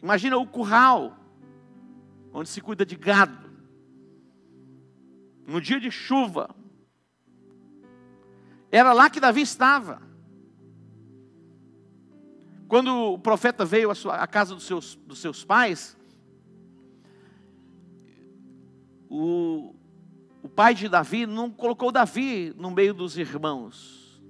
Imagina 0.03 0.37
o 0.37 0.47
curral, 0.47 1.17
onde 2.33 2.49
se 2.49 2.61
cuida 2.61 2.85
de 2.85 2.95
gado 2.95 3.49
no 5.49 5.63
dia 5.63 5.81
de 5.81 5.91
chuva. 5.91 6.55
Era 8.71 8.93
lá 8.93 9.09
que 9.09 9.19
Davi 9.19 9.41
estava. 9.41 10.03
Quando 12.69 12.95
o 12.95 13.19
profeta 13.19 13.65
veio 13.65 13.91
à, 13.91 13.95
sua, 13.95 14.17
à 14.17 14.27
casa 14.27 14.55
dos 14.55 14.65
seus, 14.65 14.95
dos 14.95 15.19
seus 15.19 15.43
pais, 15.43 15.97
o, 19.09 19.75
o 20.43 20.49
pai 20.49 20.75
de 20.75 20.89
Davi 20.89 21.27
não 21.27 21.51
colocou 21.51 21.91
Davi 21.91 22.55
no 22.57 22.71
meio 22.71 22.95
dos 22.95 23.17
irmãos. 23.17 24.23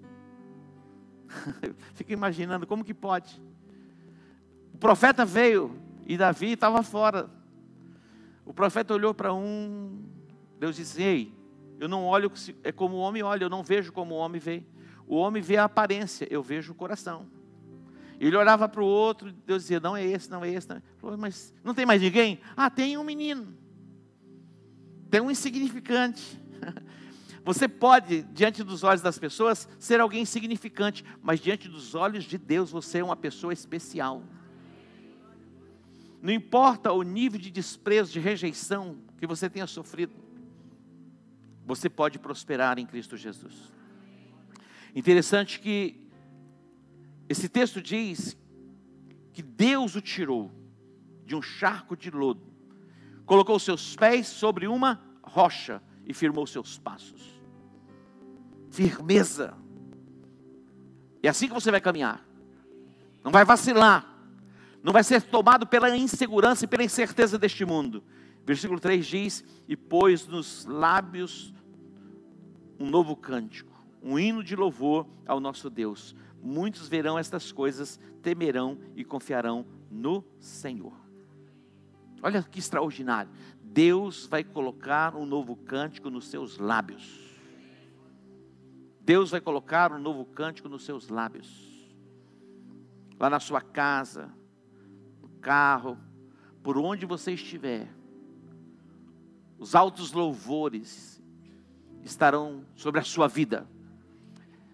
Fica 1.95 2.13
imaginando 2.13 2.67
como 2.67 2.85
que 2.85 2.95
pode. 2.95 3.43
O 4.73 4.79
profeta 4.79 5.25
veio 5.25 5.79
e 6.07 6.17
Davi 6.17 6.53
estava 6.53 6.83
fora. 6.83 7.29
O 8.45 8.55
profeta 8.55 8.95
olhou 8.95 9.13
para 9.13 9.35
um, 9.35 10.03
Deus 10.59 10.77
disse: 10.77 11.03
Ei, 11.03 11.35
eu 11.79 11.89
não 11.89 12.05
olho 12.05 12.33
é 12.65 12.73
como 12.73 12.97
o 12.97 13.01
homem 13.01 13.23
olha, 13.23 13.45
eu 13.45 13.51
não 13.51 13.63
vejo 13.63 13.93
como 13.93 14.15
o 14.15 14.19
homem 14.19 14.41
vê. 14.41 14.65
O 15.07 15.17
homem 15.17 15.43
vê 15.43 15.57
a 15.57 15.65
aparência, 15.65 16.27
eu 16.31 16.43
vejo 16.43 16.73
o 16.73 16.75
coração. 16.75 17.27
Ele 18.21 18.37
olhava 18.37 18.69
para 18.69 18.83
o 18.83 18.87
outro, 18.87 19.33
Deus 19.33 19.63
dizia: 19.63 19.81
Não 19.81 19.97
é 19.97 20.05
esse, 20.05 20.31
não 20.31 20.45
é 20.45 20.51
esse. 20.51 20.69
Não 20.69 20.77
é. 20.77 20.83
Falou, 20.99 21.17
Mas 21.17 21.55
não 21.63 21.75
tem 21.75 21.87
mais 21.87 22.03
ninguém? 22.03 22.41
Ah, 22.57 22.69
tem 22.69 22.97
um 22.97 23.05
menino. 23.05 23.55
Um 25.23 25.31
insignificante. 25.31 26.41
Você 27.45 27.67
pode, 27.67 28.23
diante 28.25 28.63
dos 28.63 28.85
olhos 28.85 29.01
das 29.01 29.19
pessoas, 29.19 29.69
ser 29.79 30.01
alguém 30.01 30.23
insignificante, 30.23 31.05
mas 31.23 31.41
diante 31.41 31.69
dos 31.69 31.95
olhos 31.95 32.25
de 32.25 32.37
Deus, 32.37 32.73
você 32.73 32.99
é 32.99 33.05
uma 33.05 33.17
pessoa 33.17 33.55
especial. 33.55 34.23
Não 36.21 36.31
importa 36.31 36.93
o 36.93 37.03
nível 37.03 37.41
de 37.41 37.51
desprezo, 37.51 38.13
de 38.13 38.21
rejeição 38.21 38.99
que 39.17 39.27
você 39.27 39.49
tenha 39.49 39.67
sofrido 39.67 40.13
você 41.69 41.91
pode 41.91 42.19
prosperar 42.19 42.79
em 42.79 42.87
Cristo 42.87 43.15
Jesus. 43.15 43.71
Interessante 44.95 45.61
que 45.61 46.01
esse 47.29 47.47
texto 47.47 47.83
diz 47.83 48.39
que 49.35 49.43
Deus 49.43 49.95
o 49.95 50.01
tirou 50.01 50.51
de 51.27 51.37
um 51.37 51.43
charco 51.43 51.95
de 51.95 52.11
lodo, 52.11 52.41
colocou 53.29 53.59
seus 53.59 53.95
pés 53.95 54.27
sobre 54.27 54.67
uma 54.67 54.99
rocha 55.23 55.83
e 56.07 56.15
firmou 56.15 56.47
seus 56.47 56.79
passos. 56.79 57.39
firmeza. 58.71 59.55
É 61.23 61.29
assim 61.29 61.49
que 61.49 61.55
você 61.55 61.71
vai 61.71 61.81
caminhar. 61.81 62.27
Não 63.23 63.31
vai 63.31 63.45
vacilar. 63.45 64.07
Não 64.83 64.93
vai 64.93 65.05
ser 65.05 65.21
tomado 65.23 65.67
pela 65.67 65.95
insegurança 65.97 66.65
e 66.65 66.69
pela 66.69 66.85
incerteza 66.85 67.39
deste 67.39 67.65
mundo. 67.65 68.03
Versículo 68.47 68.81
3 68.81 69.07
diz: 69.07 69.45
E 69.67 69.77
pôs 69.77 70.27
nos 70.27 70.65
lábios 70.65 71.53
um 72.79 72.89
novo 72.89 73.15
cântico, 73.17 73.75
um 74.03 74.19
hino 74.19 74.43
de 74.43 74.57
louvor 74.57 75.07
ao 75.27 75.41
nosso 75.41 75.69
Deus. 75.69 76.15
Muitos 76.41 76.89
verão 76.89 77.19
estas 77.19 77.53
coisas, 77.53 77.99
temerão 78.23 78.79
e 78.95 79.05
confiarão 79.05 79.67
no 79.91 80.25
Senhor. 80.39 81.08
Olha 82.23 82.43
que 82.43 82.59
extraordinário. 82.59 83.31
Deus 83.63 84.27
vai 84.27 84.43
colocar 84.43 85.15
um 85.15 85.25
novo 85.25 85.55
cântico 85.55 86.11
nos 86.11 86.27
seus 86.29 86.59
lábios. 86.59 87.29
Deus 89.01 89.31
vai 89.31 89.41
colocar 89.41 89.93
um 89.93 89.99
novo 89.99 90.25
cântico 90.25 90.69
nos 90.69 90.85
seus 90.85 91.09
lábios. 91.09 91.67
Lá 93.19 93.31
na 93.31 93.41
sua 93.41 93.61
casa, 93.61 94.33
no 95.23 95.29
carro, 95.41 95.99
por 96.63 96.77
onde 96.77 97.07
você 97.07 97.33
estiver, 97.33 97.89
os 99.59 99.75
altos 99.75 100.13
louvores 100.13 101.23
estarão 102.05 102.65
sobre 102.75 103.01
a 103.01 103.05
sua 103.05 103.29
vida. 103.29 103.67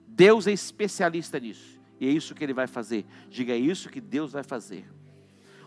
Deus 0.06 0.46
é 0.46 0.52
especialista 0.52 1.38
nisso. 1.40 1.80
E 2.00 2.06
é 2.06 2.10
isso 2.10 2.34
que 2.34 2.44
ele 2.44 2.52
vai 2.52 2.66
fazer. 2.66 3.06
Diga, 3.28 3.52
é 3.52 3.58
isso 3.58 3.88
que 3.88 4.00
Deus 4.00 4.32
vai 4.32 4.42
fazer. 4.42 4.88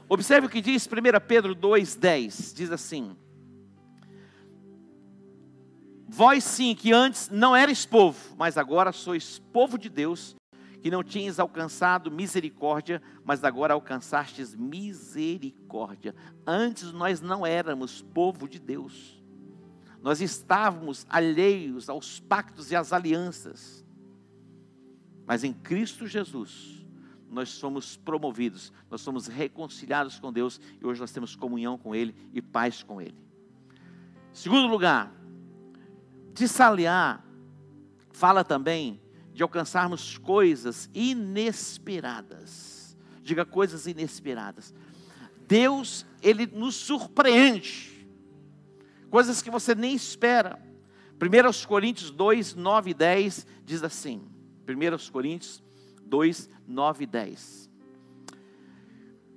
Observe 0.10 0.48
o 0.48 0.50
que 0.50 0.62
diz 0.62 0.88
1 0.88 0.90
Pedro 1.28 1.56
2,10. 1.56 2.56
Diz 2.56 2.72
assim: 2.72 3.16
Vós 6.08 6.44
sim, 6.44 6.74
que 6.74 6.94
antes 6.94 7.30
não 7.30 7.56
eres 7.56 7.86
povo, 7.86 8.36
mas 8.38 8.58
agora 8.58 8.92
sois 8.94 9.40
povo 9.52 9.78
de 9.78 9.90
Deus, 9.90 10.36
que 10.82 10.90
não 10.90 11.04
tinhas 11.04 11.40
alcançado 11.40 12.10
misericórdia, 12.10 13.02
mas 13.26 13.44
agora 13.44 13.74
alcançastes 13.74 14.56
misericórdia. 14.56 16.16
Antes 16.46 16.94
nós 16.94 17.20
não 17.20 17.46
éramos 17.46 18.02
povo 18.02 18.48
de 18.48 18.60
Deus. 18.60 19.22
Nós 20.02 20.22
estávamos 20.22 21.06
alheios 21.10 21.90
aos 21.90 22.22
pactos 22.22 22.72
e 22.72 22.76
às 22.76 22.94
alianças. 22.94 23.86
Mas 25.26 25.44
em 25.44 25.52
Cristo 25.52 26.08
Jesus, 26.08 26.77
nós 27.30 27.50
somos 27.50 27.98
promovidos, 27.98 28.72
nós 28.90 29.02
somos 29.02 29.28
reconciliados 29.28 30.20
com 30.20 30.32
Deus 30.32 30.60
e 30.82 30.86
hoje 30.86 31.00
nós 31.00 31.12
temos 31.12 31.36
comunhão 31.36 31.78
com 31.78 31.94
Ele 31.94 32.16
e 32.34 32.42
paz 32.42 32.84
com 32.84 33.02
Ele. 33.02 33.18
Segundo 34.32 34.68
lugar, 34.68 35.14
Tissaliar 36.34 37.26
fala 38.12 38.44
também 38.44 39.02
de 39.34 39.44
alcançarmos 39.44 40.18
coisas 40.18 40.90
inesperadas. 40.94 42.98
Diga 43.24 43.46
coisas 43.46 43.88
inesperadas. 43.88 44.74
Deus, 45.48 46.06
Ele 46.22 46.46
nos 46.48 46.76
surpreende. 46.76 48.08
Coisas 49.10 49.42
que 49.42 49.50
você 49.50 49.74
nem 49.74 49.96
espera. 49.96 50.60
1 51.16 51.68
Coríntios 51.68 52.12
2, 52.12 52.56
9 52.56 52.92
e 52.92 52.94
10 52.94 53.48
diz 53.66 53.84
assim. 53.84 54.22
1 54.68 55.12
Coríntios 55.12 55.64
2, 56.08 56.50
9 56.68 57.04
e 57.04 57.08
10. 57.08 57.70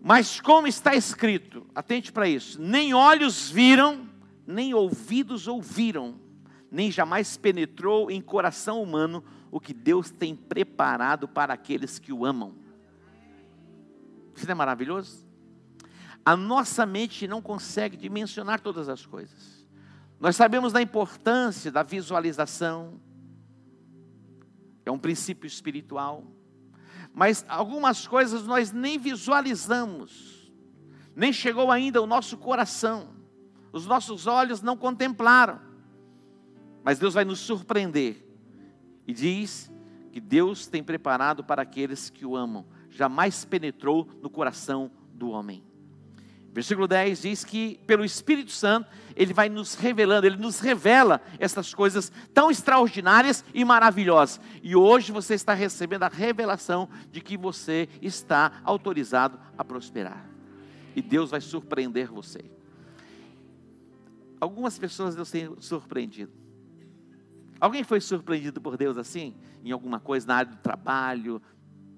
Mas 0.02 0.40
como 0.40 0.66
está 0.66 0.94
escrito, 0.94 1.66
atente 1.74 2.11
para 2.11 2.28
isso: 2.28 2.61
nem 2.61 2.94
olhos 2.94 3.50
viram, 3.50 4.09
nem 4.46 4.72
ouvidos 4.72 5.46
ouviram, 5.46 6.18
nem 6.70 6.90
jamais 6.90 7.37
penetrou 7.37 8.11
em 8.11 8.20
coração 8.20 8.83
humano 8.83 9.22
o 9.50 9.61
que 9.61 9.74
Deus 9.74 10.11
tem 10.11 10.35
preparado 10.35 11.28
para 11.28 11.52
aqueles 11.52 11.98
que 11.98 12.12
o 12.12 12.24
amam. 12.24 12.54
Isso 14.35 14.46
não 14.46 14.52
é 14.52 14.54
maravilhoso? 14.54 15.28
A 16.24 16.37
nossa 16.37 16.87
mente 16.87 17.26
não 17.26 17.42
consegue 17.42 17.96
dimensionar 17.96 18.61
todas 18.61 18.88
as 18.88 19.04
coisas. 19.04 19.68
Nós 20.18 20.37
sabemos 20.37 20.72
da 20.72 20.80
importância 20.80 21.72
da 21.72 21.83
visualização, 21.83 23.00
é 24.85 24.90
um 24.90 24.98
princípio 24.98 25.46
espiritual. 25.46 26.24
Mas 27.12 27.44
algumas 27.49 28.07
coisas 28.07 28.44
nós 28.44 28.73
nem 28.73 28.99
visualizamos, 28.99 30.53
nem 31.14 31.33
chegou 31.33 31.70
ainda 31.70 31.99
ao 31.99 32.07
nosso 32.07 32.37
coração, 32.37 33.09
os 33.73 33.87
nossos 33.87 34.27
olhos 34.27 34.62
não 34.62 34.77
contemplaram. 34.77 35.61
Mas 36.83 36.99
Deus 36.99 37.14
vai 37.14 37.25
nos 37.25 37.40
surpreender 37.40 38.27
e 39.07 39.12
diz 39.12 39.70
que 40.12 40.20
Deus 40.20 40.66
tem 40.66 40.83
preparado 40.83 41.44
para 41.44 41.62
aqueles 41.62 42.11
que 42.11 42.25
o 42.25 42.37
amam, 42.37 42.66
jamais 42.88 43.44
penetrou 43.44 44.09
no 44.23 44.31
coração 44.31 44.90
do 45.12 45.31
homem. 45.31 45.69
Versículo 46.52 46.88
10 46.88 47.22
diz 47.22 47.44
que 47.44 47.78
pelo 47.86 48.04
Espírito 48.04 48.50
Santo 48.50 48.88
ele 49.14 49.32
vai 49.32 49.48
nos 49.48 49.74
revelando, 49.74 50.26
ele 50.26 50.36
nos 50.36 50.58
revela 50.58 51.20
essas 51.38 51.72
coisas 51.72 52.10
tão 52.34 52.50
extraordinárias 52.50 53.44
e 53.54 53.64
maravilhosas. 53.64 54.40
E 54.62 54.74
hoje 54.74 55.12
você 55.12 55.34
está 55.34 55.54
recebendo 55.54 56.02
a 56.02 56.08
revelação 56.08 56.88
de 57.10 57.20
que 57.20 57.36
você 57.36 57.88
está 58.02 58.60
autorizado 58.64 59.38
a 59.56 59.64
prosperar. 59.64 60.28
E 60.96 61.00
Deus 61.00 61.30
vai 61.30 61.40
surpreender 61.40 62.10
você. 62.10 62.40
Algumas 64.40 64.78
pessoas 64.78 65.14
Deus 65.14 65.30
tem 65.30 65.54
surpreendido. 65.60 66.32
Alguém 67.60 67.84
foi 67.84 68.00
surpreendido 68.00 68.60
por 68.60 68.76
Deus 68.76 68.96
assim? 68.96 69.36
Em 69.62 69.70
alguma 69.70 70.00
coisa 70.00 70.26
na 70.26 70.34
área 70.36 70.52
do 70.52 70.58
trabalho? 70.58 71.40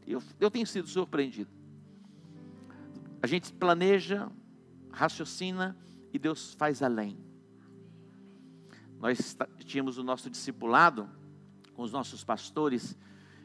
Eu, 0.07 0.21
eu 0.41 0.51
tenho 0.51 0.67
sido 0.67 0.89
surpreendido. 0.89 1.51
A 3.23 3.27
gente 3.29 3.53
planeja, 3.53 4.29
raciocina 4.93 5.77
e 6.13 6.19
Deus 6.19 6.55
faz 6.55 6.83
além. 6.83 7.19
Nós 9.01 9.37
tínhamos 9.65 9.99
o 9.99 10.05
nosso 10.05 10.31
discipulado 10.31 11.09
com 11.75 11.83
os 11.83 11.91
nossos 11.91 12.23
pastores 12.23 12.97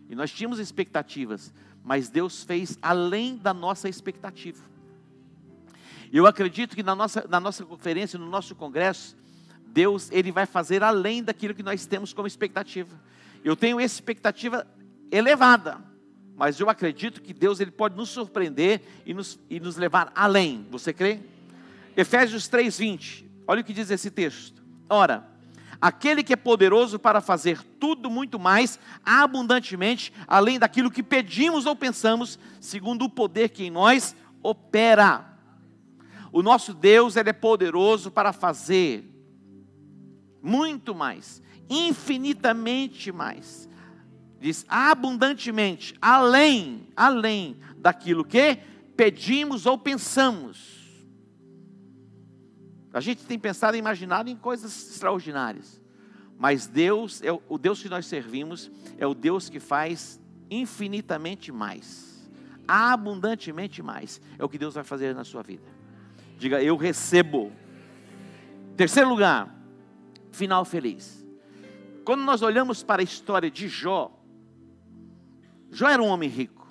e 0.09 0.15
nós 0.15 0.31
tínhamos 0.31 0.59
expectativas, 0.59 1.53
mas 1.83 2.09
Deus 2.09 2.43
fez 2.43 2.77
além 2.81 3.37
da 3.37 3.53
nossa 3.53 3.89
expectativa. 3.89 4.63
Eu 6.11 6.25
acredito 6.25 6.75
que 6.75 6.83
na 6.83 6.95
nossa, 6.95 7.25
na 7.27 7.39
nossa 7.39 7.65
conferência, 7.65 8.19
no 8.19 8.29
nosso 8.29 8.55
congresso, 8.55 9.17
Deus 9.65 10.09
ele 10.11 10.31
vai 10.31 10.45
fazer 10.45 10.83
além 10.83 11.23
daquilo 11.23 11.53
que 11.53 11.63
nós 11.63 11.85
temos 11.85 12.13
como 12.13 12.27
expectativa. 12.27 12.99
Eu 13.43 13.55
tenho 13.55 13.81
expectativa 13.81 14.67
elevada, 15.11 15.81
mas 16.35 16.59
eu 16.59 16.69
acredito 16.69 17.21
que 17.21 17.33
Deus 17.33 17.59
ele 17.59 17.71
pode 17.71 17.95
nos 17.95 18.09
surpreender 18.09 18.81
e 19.05 19.13
nos, 19.13 19.39
e 19.49 19.59
nos 19.59 19.75
levar 19.75 20.11
além. 20.15 20.65
Você 20.69 20.93
crê? 20.93 21.19
Efésios 21.97 22.47
3:20. 22.47 23.25
Olha 23.47 23.61
o 23.61 23.63
que 23.63 23.73
diz 23.73 23.89
esse 23.89 24.11
texto. 24.11 24.63
Ora, 24.87 25.27
aquele 25.81 26.23
que 26.23 26.31
é 26.31 26.35
poderoso 26.35 26.99
para 26.99 27.19
fazer 27.19 27.63
tudo 27.79 28.07
muito 28.07 28.37
mais 28.37 28.79
abundantemente, 29.03 30.13
além 30.27 30.59
daquilo 30.59 30.91
que 30.91 31.01
pedimos 31.01 31.65
ou 31.65 31.75
pensamos, 31.75 32.37
segundo 32.61 33.05
o 33.05 33.09
poder 33.09 33.49
que 33.49 33.63
em 33.63 33.71
nós 33.71 34.15
opera. 34.43 35.25
O 36.31 36.43
nosso 36.43 36.71
Deus 36.71 37.15
ele 37.15 37.31
é 37.31 37.33
poderoso 37.33 38.11
para 38.11 38.31
fazer 38.31 39.11
muito 40.39 40.93
mais, 40.93 41.41
infinitamente 41.67 43.11
mais. 43.11 43.67
Diz 44.39 44.63
abundantemente, 44.69 45.95
além, 45.99 46.87
além 46.95 47.57
daquilo 47.79 48.23
que 48.23 48.59
pedimos 48.95 49.65
ou 49.65 49.79
pensamos. 49.79 50.76
A 52.93 52.99
gente 52.99 53.25
tem 53.25 53.37
pensado 53.37 53.75
e 53.75 53.79
imaginado 53.79 54.29
em 54.29 54.35
coisas 54.35 54.89
extraordinárias. 54.91 55.81
Mas 56.37 56.67
Deus, 56.67 57.21
é 57.23 57.31
o 57.31 57.57
Deus 57.57 57.81
que 57.81 57.89
nós 57.89 58.05
servimos, 58.05 58.71
é 58.97 59.07
o 59.07 59.13
Deus 59.13 59.49
que 59.49 59.59
faz 59.59 60.19
infinitamente 60.49 61.51
mais, 61.51 62.29
abundantemente 62.67 63.81
mais. 63.81 64.21
É 64.37 64.45
o 64.45 64.49
que 64.49 64.57
Deus 64.57 64.75
vai 64.75 64.83
fazer 64.83 65.15
na 65.15 65.23
sua 65.23 65.41
vida. 65.41 65.67
Diga, 66.37 66.61
eu 66.61 66.75
recebo. 66.75 67.51
Terceiro 68.75 69.09
lugar, 69.09 69.53
final 70.31 70.63
feliz. 70.63 71.25
Quando 72.05 72.21
nós 72.23 72.41
olhamos 72.41 72.83
para 72.83 73.01
a 73.01 73.03
história 73.03 73.49
de 73.49 73.67
Jó, 73.67 74.17
Jó 75.71 75.89
era 75.89 76.01
um 76.01 76.07
homem 76.07 76.29
rico, 76.29 76.67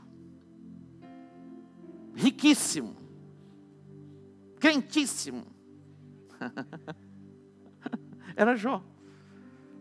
riquíssimo, 2.14 2.96
crentíssimo. 4.58 5.55
era 8.36 8.56
Jó, 8.56 8.82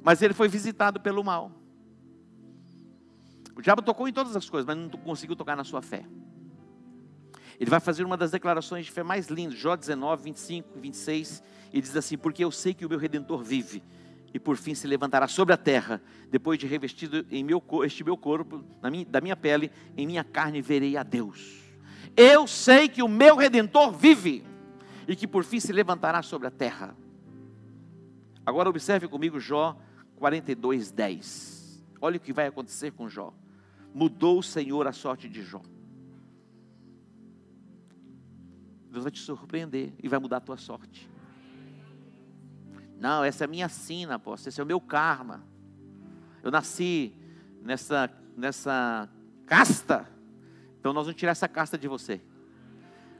mas 0.03 0.21
ele 0.21 0.33
foi 0.33 0.47
visitado 0.47 0.99
pelo 0.99 1.23
mal. 1.23 1.51
O 3.55 3.61
diabo 3.61 3.81
tocou 3.81 4.07
em 4.07 4.13
todas 4.13 4.35
as 4.35 4.49
coisas, 4.49 4.65
mas 4.65 4.77
não 4.77 4.89
conseguiu 4.89 5.35
tocar 5.35 5.55
na 5.55 5.63
sua 5.63 5.81
fé. 5.81 6.05
Ele 7.59 7.69
vai 7.69 7.79
fazer 7.79 8.03
uma 8.03 8.17
das 8.17 8.31
declarações 8.31 8.85
de 8.85 8.91
fé 8.91 9.01
mais 9.01 9.27
lindas, 9.27 9.57
Jó 9.57 9.75
19, 9.75 10.23
25 10.23 10.77
e 10.77 10.81
26. 10.81 11.43
Ele 11.71 11.81
diz 11.81 11.95
assim: 11.95 12.17
Porque 12.17 12.43
eu 12.43 12.51
sei 12.51 12.73
que 12.73 12.85
o 12.85 12.89
meu 12.89 12.99
redentor 12.99 13.41
vive, 13.41 13.81
e 14.33 14.39
por 14.39 14.57
fim 14.57 14.75
se 14.75 14.85
levantará 14.85 15.27
sobre 15.27 15.53
a 15.53 15.57
terra. 15.57 16.01
Depois 16.29 16.59
de 16.59 16.67
revestido 16.67 17.25
em 17.31 17.43
meu, 17.43 17.63
este 17.85 18.03
meu 18.03 18.17
corpo, 18.17 18.61
minha, 18.83 19.05
da 19.05 19.21
minha 19.21 19.35
pele, 19.37 19.71
em 19.95 20.05
minha 20.05 20.23
carne 20.23 20.61
verei 20.61 20.97
a 20.97 21.03
Deus. 21.03 21.63
Eu 22.17 22.45
sei 22.45 22.89
que 22.89 23.01
o 23.01 23.07
meu 23.07 23.37
redentor 23.37 23.91
vive 23.91 24.43
e 25.07 25.15
que 25.15 25.27
por 25.27 25.43
fim 25.43 25.59
se 25.59 25.71
levantará 25.71 26.21
sobre 26.21 26.47
a 26.47 26.51
terra. 26.51 26.95
Agora 28.45 28.69
observe 28.69 29.07
comigo 29.07 29.39
Jó 29.39 29.77
42, 30.17 30.91
10. 30.91 31.83
Olha 32.01 32.17
o 32.17 32.19
que 32.19 32.33
vai 32.33 32.47
acontecer 32.47 32.91
com 32.91 33.09
Jó. 33.09 33.33
Mudou 33.93 34.39
o 34.39 34.43
Senhor 34.43 34.87
a 34.87 34.91
sorte 34.91 35.27
de 35.29 35.41
Jó. 35.41 35.61
Deus 38.91 39.03
vai 39.03 39.11
te 39.11 39.19
surpreender 39.19 39.93
e 40.01 40.07
vai 40.07 40.19
mudar 40.19 40.37
a 40.37 40.41
tua 40.41 40.57
sorte. 40.57 41.09
Não, 42.97 43.23
essa 43.23 43.43
é 43.43 43.45
a 43.45 43.47
minha 43.47 43.67
sina, 43.67 44.15
apóstolo, 44.15 44.49
esse 44.49 44.61
é 44.61 44.63
o 44.63 44.67
meu 44.67 44.79
karma. 44.79 45.43
Eu 46.41 46.49
nasci 46.49 47.13
nessa, 47.61 48.09
nessa 48.37 49.09
casta, 49.45 50.07
então 50.79 50.93
nós 50.93 51.05
vamos 51.05 51.19
tirar 51.19 51.31
essa 51.31 51.47
casta 51.47 51.77
de 51.77 51.87
você. 51.87 52.21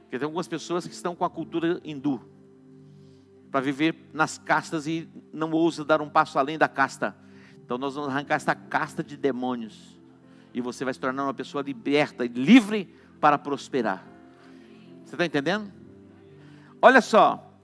Porque 0.06 0.18
tem 0.18 0.24
algumas 0.24 0.46
pessoas 0.46 0.86
que 0.86 0.94
estão 0.94 1.16
com 1.16 1.24
a 1.24 1.30
cultura 1.30 1.80
hindu, 1.84 2.20
para 3.50 3.60
viver 3.60 4.08
nas 4.12 4.38
castas 4.38 4.86
e 4.86 5.08
não 5.32 5.50
ousam 5.50 5.84
dar 5.84 6.00
um 6.00 6.08
passo 6.08 6.38
além 6.38 6.56
da 6.56 6.68
casta. 6.68 7.16
Então 7.64 7.76
nós 7.76 7.94
vamos 7.94 8.10
arrancar 8.10 8.36
essa 8.36 8.54
casta 8.54 9.02
de 9.02 9.16
demônios. 9.16 9.98
E 10.54 10.60
você 10.60 10.84
vai 10.84 10.94
se 10.94 11.00
tornar 11.00 11.24
uma 11.24 11.34
pessoa 11.34 11.62
liberta 11.62 12.24
e 12.24 12.28
livre 12.28 12.94
para 13.20 13.36
prosperar. 13.36 14.06
Você 15.04 15.14
está 15.14 15.26
entendendo? 15.26 15.72
Olha 16.80 17.00
só, 17.00 17.58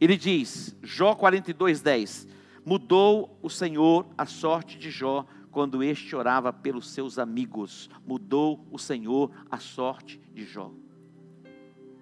ele 0.00 0.16
diz, 0.16 0.76
Jó 0.82 1.14
42, 1.14 1.80
10: 1.80 2.28
Mudou 2.64 3.38
o 3.42 3.48
Senhor 3.48 4.06
a 4.16 4.26
sorte 4.26 4.78
de 4.78 4.90
Jó 4.90 5.26
quando 5.50 5.82
este 5.82 6.14
orava 6.14 6.52
pelos 6.52 6.90
seus 6.90 7.18
amigos. 7.18 7.88
Mudou 8.06 8.66
o 8.70 8.78
Senhor 8.78 9.30
a 9.50 9.58
sorte 9.58 10.20
de 10.32 10.44
Jó. 10.44 10.72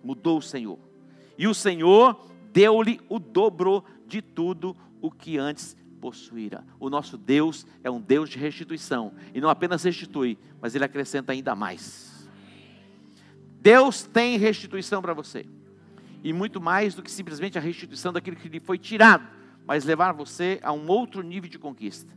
Mudou 0.03 0.39
o 0.39 0.43
Senhor. 0.43 0.79
E 1.37 1.47
o 1.47 1.55
Senhor 1.55 2.19
deu-lhe 2.53 3.01
o 3.09 3.19
dobro 3.19 3.85
de 4.07 4.21
tudo 4.21 4.77
o 5.01 5.11
que 5.11 5.39
antes 5.39 5.77
possuíra. 6.01 6.65
O 6.81 6.89
nosso 6.89 7.17
Deus 7.17 7.67
é 7.83 7.91
um 7.91 8.01
Deus 8.01 8.31
de 8.31 8.39
restituição. 8.39 9.13
E 9.35 9.41
não 9.41 9.49
apenas 9.49 9.83
restitui, 9.83 10.39
mas 10.61 10.75
Ele 10.75 10.85
acrescenta 10.85 11.33
ainda 11.33 11.55
mais. 11.55 12.29
Deus 13.61 14.05
tem 14.05 14.39
restituição 14.39 15.03
para 15.03 15.13
você. 15.13 15.45
E 16.23 16.33
muito 16.33 16.61
mais 16.61 16.95
do 16.95 17.03
que 17.03 17.11
simplesmente 17.11 17.59
a 17.59 17.61
restituição 17.61 18.13
daquilo 18.13 18.37
que 18.37 18.49
lhe 18.49 18.61
foi 18.61 18.79
tirado, 18.79 19.27
mas 19.67 19.85
levar 19.85 20.13
você 20.13 20.59
a 20.63 20.73
um 20.73 20.89
outro 20.89 21.23
nível 21.23 21.49
de 21.49 21.59
conquista. 21.59 22.13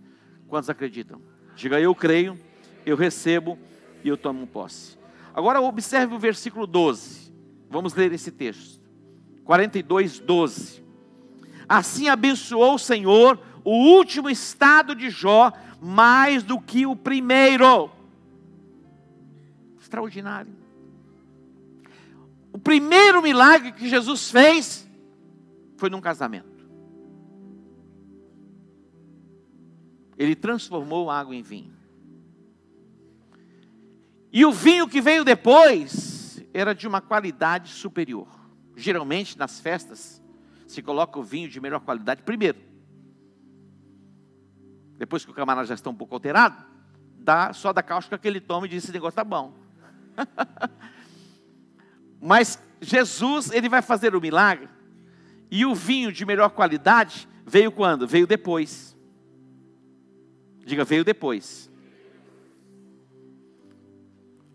Quantos 0.47 0.69
acreditam? 0.69 1.21
Diga, 1.55 1.79
eu 1.79 1.93
creio, 1.93 2.39
eu 2.85 2.95
recebo 2.95 3.57
e 4.03 4.07
eu 4.07 4.17
tomo 4.17 4.47
posse. 4.47 4.97
Agora 5.33 5.61
observe 5.61 6.15
o 6.15 6.19
versículo 6.19 6.65
12. 6.65 7.20
Vamos 7.71 7.93
ler 7.93 8.11
esse 8.11 8.29
texto. 8.29 8.81
42, 9.45 10.19
12. 10.19 10.83
Assim 11.67 12.09
abençoou 12.09 12.75
o 12.75 12.79
Senhor 12.79 13.39
o 13.63 13.71
último 13.71 14.29
estado 14.29 14.93
de 14.93 15.09
Jó 15.09 15.53
mais 15.81 16.43
do 16.43 16.59
que 16.59 16.85
o 16.85 16.95
primeiro. 16.95 17.89
Extraordinário. 19.79 20.53
O 22.51 22.59
primeiro 22.59 23.21
milagre 23.21 23.71
que 23.71 23.87
Jesus 23.87 24.29
fez 24.29 24.87
foi 25.77 25.89
num 25.89 26.01
casamento. 26.01 26.51
Ele 30.17 30.35
transformou 30.35 31.09
água 31.09 31.33
em 31.33 31.41
vinho. 31.41 31.73
E 34.31 34.45
o 34.45 34.51
vinho 34.51 34.87
que 34.87 35.01
veio 35.01 35.23
depois 35.23 36.20
era 36.53 36.73
de 36.73 36.87
uma 36.87 37.01
qualidade 37.01 37.71
superior. 37.71 38.27
Geralmente 38.75 39.37
nas 39.37 39.59
festas 39.59 40.21
se 40.67 40.81
coloca 40.81 41.19
o 41.19 41.23
vinho 41.23 41.49
de 41.49 41.59
melhor 41.59 41.81
qualidade 41.81 42.23
primeiro. 42.23 42.59
Depois 44.97 45.25
que 45.25 45.31
o 45.31 45.33
camarada 45.33 45.67
já 45.67 45.73
está 45.73 45.89
um 45.89 45.95
pouco 45.95 46.13
alterado, 46.13 46.63
dá 47.17 47.51
só 47.53 47.73
da 47.73 47.81
cáustica 47.81 48.17
que 48.17 48.27
ele 48.27 48.39
toma 48.39 48.65
e 48.65 48.69
diz: 48.69 48.83
esse 48.83 48.93
negócio 48.93 49.13
está 49.13 49.23
bom. 49.23 49.53
Mas 52.21 52.61
Jesus, 52.79 53.51
ele 53.51 53.69
vai 53.69 53.81
fazer 53.81 54.15
o 54.15 54.21
milagre. 54.21 54.69
E 55.49 55.65
o 55.65 55.75
vinho 55.75 56.11
de 56.11 56.25
melhor 56.25 56.49
qualidade 56.49 57.27
veio 57.45 57.71
quando? 57.71 58.07
Veio 58.07 58.27
depois. 58.27 58.95
Diga, 60.65 60.83
veio 60.83 61.03
depois. 61.03 61.70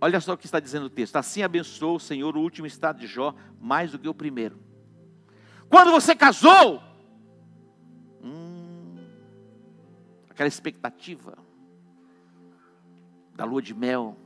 Olha 0.06 0.20
só 0.20 0.34
o 0.34 0.38
que 0.38 0.46
está 0.46 0.60
dizendo 0.60 0.86
o 0.86 0.90
texto. 0.90 1.16
Assim 1.16 1.42
abençoou 1.42 1.96
o 1.96 2.00
Senhor 2.00 2.36
o 2.36 2.40
último 2.40 2.66
estado 2.66 3.00
de 3.00 3.06
Jó 3.06 3.34
mais 3.60 3.90
do 3.90 3.98
que 3.98 4.08
o 4.08 4.14
primeiro. 4.14 4.58
Quando 5.68 5.90
você 5.90 6.14
casou, 6.14 6.80
hum, 8.22 9.04
aquela 10.30 10.46
expectativa 10.46 11.36
da 13.34 13.44
lua 13.44 13.60
de 13.60 13.74
mel, 13.74 14.16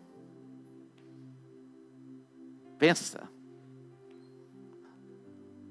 Pensa. 2.81 3.29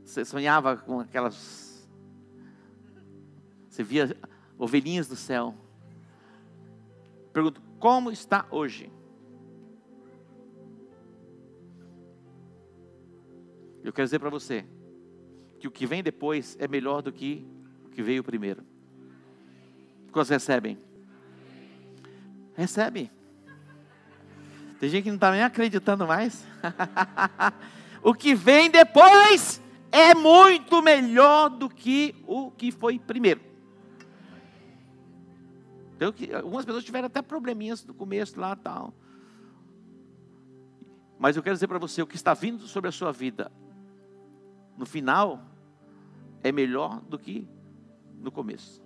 Você 0.06 0.24
sonhava 0.24 0.78
com 0.78 1.00
aquelas. 1.00 1.89
Você 3.67 3.82
via 3.84 4.15
ovelhinhas 4.60 5.08
do 5.08 5.15
céu. 5.15 5.56
Pergunto, 7.34 7.60
como 7.80 8.12
está 8.12 8.45
hoje? 8.52 8.91
Eu 13.84 13.94
quero 13.94 14.06
dizer 14.06 14.20
para 14.20 14.30
você 14.30 14.65
que 15.60 15.68
o 15.68 15.72
que 15.72 15.86
vem 15.86 16.04
depois 16.04 16.58
é 16.60 16.68
melhor 16.68 17.02
do 17.02 17.12
que 17.12 17.46
o 17.86 17.89
que 17.89 18.02
veio 18.02 18.24
primeiro. 18.24 18.63
Quantos 20.12 20.30
recebem? 20.30 20.78
Recebe. 22.56 23.12
Tem 24.80 24.89
gente 24.89 25.04
que 25.04 25.10
não 25.10 25.15
está 25.15 25.32
nem 25.32 25.44
acreditando 25.44 26.08
mais. 26.08 26.46
o 28.02 28.13
que 28.13 28.34
vem 28.34 28.70
depois 28.70 29.62
é 29.92 30.15
muito 30.15 30.82
melhor 30.82 31.50
do 31.50 31.70
que 31.70 32.15
o 32.26 32.52
que 32.52 32.72
foi 32.72 32.98
primeiro. 32.98 33.42
Então, 35.96 36.13
algumas 36.38 36.63
pessoas 36.63 36.86
tiveram 36.86 37.08
até 37.08 37.22
probleminhas 37.22 37.86
no 37.86 37.94
começo 37.94 38.39
lá 38.39 38.56
tal. 38.56 38.94
Mas 41.18 41.36
eu 41.36 41.44
quero 41.44 41.56
dizer 41.56 41.68
para 41.68 41.78
você, 41.78 42.02
o 42.02 42.08
que 42.08 42.15
está 42.15 42.34
vindo 42.34 42.65
sobre 42.65 42.88
a 42.88 42.92
sua 42.94 43.12
vida, 43.12 43.52
no 44.80 44.86
final, 44.86 45.42
é 46.42 46.54
melhor 46.54 47.02
do 47.02 47.20
que 47.20 47.46
no 48.22 48.32
começo. 48.32 48.82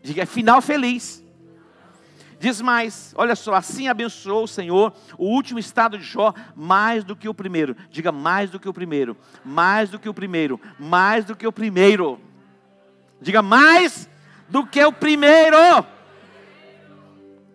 Diga, 0.00 0.22
é 0.22 0.26
final 0.26 0.62
feliz. 0.62 1.24
Diz 2.38 2.60
mais, 2.60 3.12
olha 3.16 3.34
só, 3.34 3.54
assim 3.54 3.88
abençoou 3.88 4.44
o 4.44 4.48
Senhor 4.48 4.94
o 5.18 5.26
último 5.26 5.58
estado 5.58 5.98
de 5.98 6.04
Jó 6.04 6.32
mais 6.54 7.02
do 7.02 7.16
que 7.16 7.28
o 7.28 7.34
primeiro. 7.34 7.76
Diga 7.90 8.12
mais 8.12 8.50
do 8.50 8.60
que 8.60 8.68
o 8.68 8.72
primeiro, 8.72 9.16
mais 9.44 9.90
do 9.90 9.98
que 9.98 10.08
o 10.08 10.14
primeiro, 10.14 10.60
mais 10.78 11.24
do 11.24 11.34
que 11.34 11.44
o 11.44 11.52
primeiro. 11.52 12.20
Diga 13.20 13.42
mais 13.42 14.08
do 14.48 14.64
que 14.64 14.82
o 14.84 14.92
primeiro. 14.92 15.56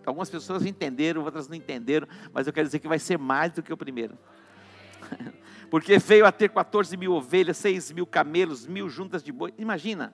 Algumas 0.06 0.30
pessoas 0.30 0.65
entenderam, 0.65 1.23
outras 1.23 1.47
não 1.47 1.56
entenderam, 1.56 2.06
mas 2.34 2.45
eu 2.45 2.52
quero 2.52 2.67
dizer 2.67 2.80
que 2.80 2.88
vai 2.89 2.99
ser 2.99 3.17
mais 3.17 3.54
do 3.54 3.63
que 3.63 3.71
o 3.71 3.78
primeiro. 3.78 4.17
Porque 5.69 5.97
veio 5.97 6.25
a 6.25 6.31
ter 6.31 6.49
14 6.49 6.95
mil 6.97 7.13
ovelhas, 7.13 7.57
6 7.57 7.91
mil 7.91 8.05
camelos, 8.05 8.67
mil 8.67 8.89
juntas 8.89 9.23
de 9.23 9.31
boi. 9.31 9.53
Imagina, 9.57 10.13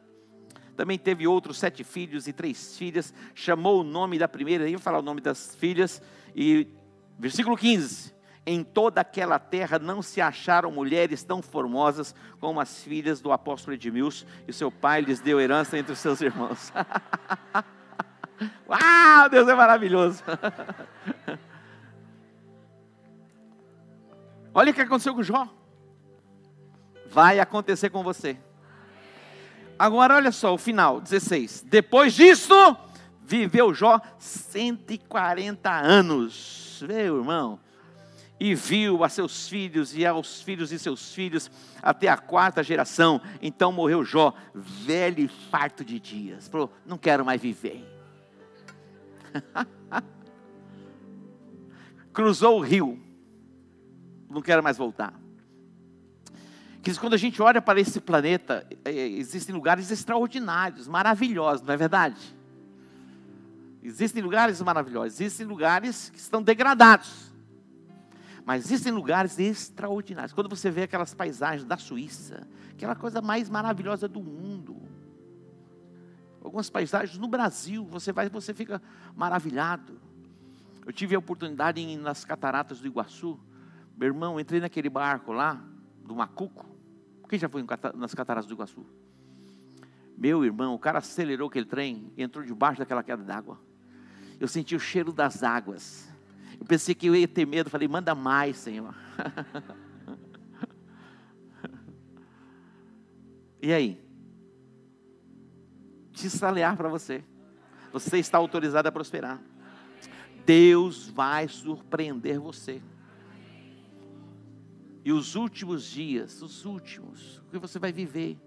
também 0.80 0.98
teve 0.98 1.28
outros 1.28 1.58
sete 1.58 1.84
filhos 1.84 2.26
e 2.26 2.32
três 2.32 2.78
filhas. 2.78 3.14
Chamou 3.36 3.82
o 3.82 3.84
nome 3.84 4.18
da 4.18 4.30
primeira, 4.30 4.70
ia 4.70 4.80
falar 4.80 5.00
o 5.00 5.02
nome 5.02 5.20
das 5.20 5.54
filhas. 5.56 6.02
E 6.34 6.70
versículo 7.20 7.58
15: 7.58 8.14
Em 8.46 8.64
toda 8.64 9.02
aquela 9.02 9.38
terra 9.38 9.78
não 9.78 10.02
se 10.02 10.22
acharam 10.22 10.72
mulheres 10.72 11.22
tão 11.22 11.42
formosas 11.42 12.16
como 12.40 12.62
as 12.62 12.82
filhas 12.82 13.20
do 13.20 13.34
apóstolo 13.34 13.74
Edmilson, 13.74 14.26
e 14.48 14.54
seu 14.54 14.72
pai 14.72 15.02
lhes 15.02 15.20
deu 15.20 15.38
herança 15.42 15.78
entre 15.78 15.92
os 15.92 16.00
seus 16.00 16.22
irmãos. 16.22 16.72
Uau, 18.66 19.30
Deus 19.30 19.50
é 19.50 19.56
maravilhoso. 19.56 20.24
Olha 24.54 24.72
o 24.72 24.74
que 24.74 24.82
aconteceu 24.82 25.14
com 25.14 25.24
Jó. 25.24 25.48
Vai 27.08 27.40
acontecer 27.40 27.90
com 27.90 28.04
você. 28.04 28.38
Agora 29.78 30.16
olha 30.16 30.32
só 30.32 30.54
o 30.54 30.58
final, 30.58 31.00
16. 31.00 31.64
Depois 31.68 32.14
disso, 32.14 32.54
viveu 33.24 33.74
Jó 33.74 34.00
140 34.20 35.72
anos. 35.72 36.84
Meu 36.88 37.20
irmão. 37.20 37.60
e 38.40 38.56
viu 38.56 39.04
a 39.04 39.10
seus 39.10 39.50
filhos 39.50 39.96
e 39.96 40.06
aos 40.06 40.42
filhos 40.42 40.70
de 40.70 40.80
seus 40.80 41.14
filhos 41.14 41.52
até 41.82 42.08
a 42.08 42.18
quarta 42.18 42.64
geração. 42.64 43.22
Então 43.42 43.72
morreu 43.72 44.04
Jó, 44.04 44.34
velho 44.54 45.20
e 45.20 45.28
farto 45.28 45.84
de 45.84 46.00
dias. 46.00 46.48
Falou: 46.48 46.72
Não 46.86 46.98
quero 46.98 47.26
mais 47.26 47.42
viver. 47.42 47.86
Cruzou 52.14 52.58
o 52.58 52.62
rio, 52.62 53.00
não 54.30 54.42
quero 54.42 54.62
mais 54.62 54.78
voltar. 54.78 55.14
quando 57.00 57.14
a 57.14 57.18
gente 57.18 57.42
olha 57.42 57.62
para 57.62 57.80
esse 57.80 58.00
planeta, 58.00 58.66
é, 58.86 58.92
é, 58.92 59.08
existem 59.08 59.54
lugares 59.54 59.90
extraordinários, 59.92 60.88
maravilhosos, 60.88 61.66
não 61.66 61.74
é 61.74 61.78
verdade? 61.78 62.36
Existem 63.82 64.22
lugares 64.22 64.62
maravilhosos, 64.62 65.20
existem 65.20 65.46
lugares 65.46 66.10
que 66.10 66.20
estão 66.20 66.42
degradados. 66.42 67.30
Mas 68.46 68.66
existem 68.66 68.92
lugares 68.92 69.38
extraordinários. 69.38 70.34
Quando 70.34 70.50
você 70.50 70.72
vê 70.72 70.84
aquelas 70.84 71.14
paisagens 71.14 71.64
da 71.66 71.78
Suíça, 71.78 72.48
aquela 72.72 72.96
coisa 72.96 73.22
mais 73.22 73.50
maravilhosa 73.50 74.08
do 74.08 74.22
mundo. 74.22 74.82
Algumas 76.44 76.70
paisagens 76.70 77.18
no 77.18 77.28
Brasil, 77.28 77.86
você 77.86 78.12
vai, 78.12 78.30
você 78.30 78.54
fica 78.54 78.82
maravilhado. 79.16 80.02
Eu 80.86 80.92
tive 80.92 81.14
a 81.14 81.20
oportunidade 81.20 81.80
em, 81.80 81.98
nas 81.98 82.26
cataratas 82.26 82.80
do 82.80 82.88
Iguaçu. 82.88 83.40
Meu 84.00 84.08
irmão, 84.08 84.40
entrei 84.40 84.62
naquele 84.62 84.90
barco 84.90 85.34
lá, 85.34 85.62
do 86.06 86.16
Macuco. 86.16 86.66
Quem 87.28 87.38
já 87.38 87.50
foi 87.50 87.66
nas 87.96 88.14
cataratas 88.14 88.48
do 88.48 88.54
Iguaçu? 88.54 88.86
Meu 90.18 90.46
irmão, 90.46 90.74
o 90.74 90.80
cara 90.80 91.00
acelerou 91.00 91.50
aquele 91.50 91.66
trem, 91.66 92.10
entrou 92.18 92.46
debaixo 92.46 92.80
daquela 92.80 93.04
queda 93.04 93.22
d'água. 93.22 93.60
Eu 94.40 94.48
senti 94.48 94.74
o 94.74 94.80
cheiro 94.80 95.12
das 95.12 95.44
águas. 95.44 96.10
Eu 96.58 96.66
pensei 96.66 96.96
que 96.96 97.08
eu 97.08 97.16
ia 97.16 97.28
ter 97.28 97.46
medo, 97.46 97.70
falei, 97.70 97.90
manda 97.90 98.16
mais, 98.16 98.56
Senhor. 98.56 98.96
e 103.62 103.74
aí? 103.74 104.02
Desalear 106.14 106.78
para 106.78 106.88
você. 106.88 107.22
Você 107.92 108.18
está 108.18 108.38
autorizado 108.38 108.88
a 108.88 108.92
prosperar. 108.94 109.42
Deus 110.46 111.10
vai 111.10 111.50
surpreender 111.50 112.40
você. 112.40 112.82
E 115.10 115.12
os 115.12 115.36
últimos 115.36 115.86
dias, 115.86 116.40
os 116.40 116.66
últimos, 116.66 117.40
o 117.40 117.50
que 117.50 117.58
você 117.58 117.80
vai 117.80 117.92
viver. 117.92 118.38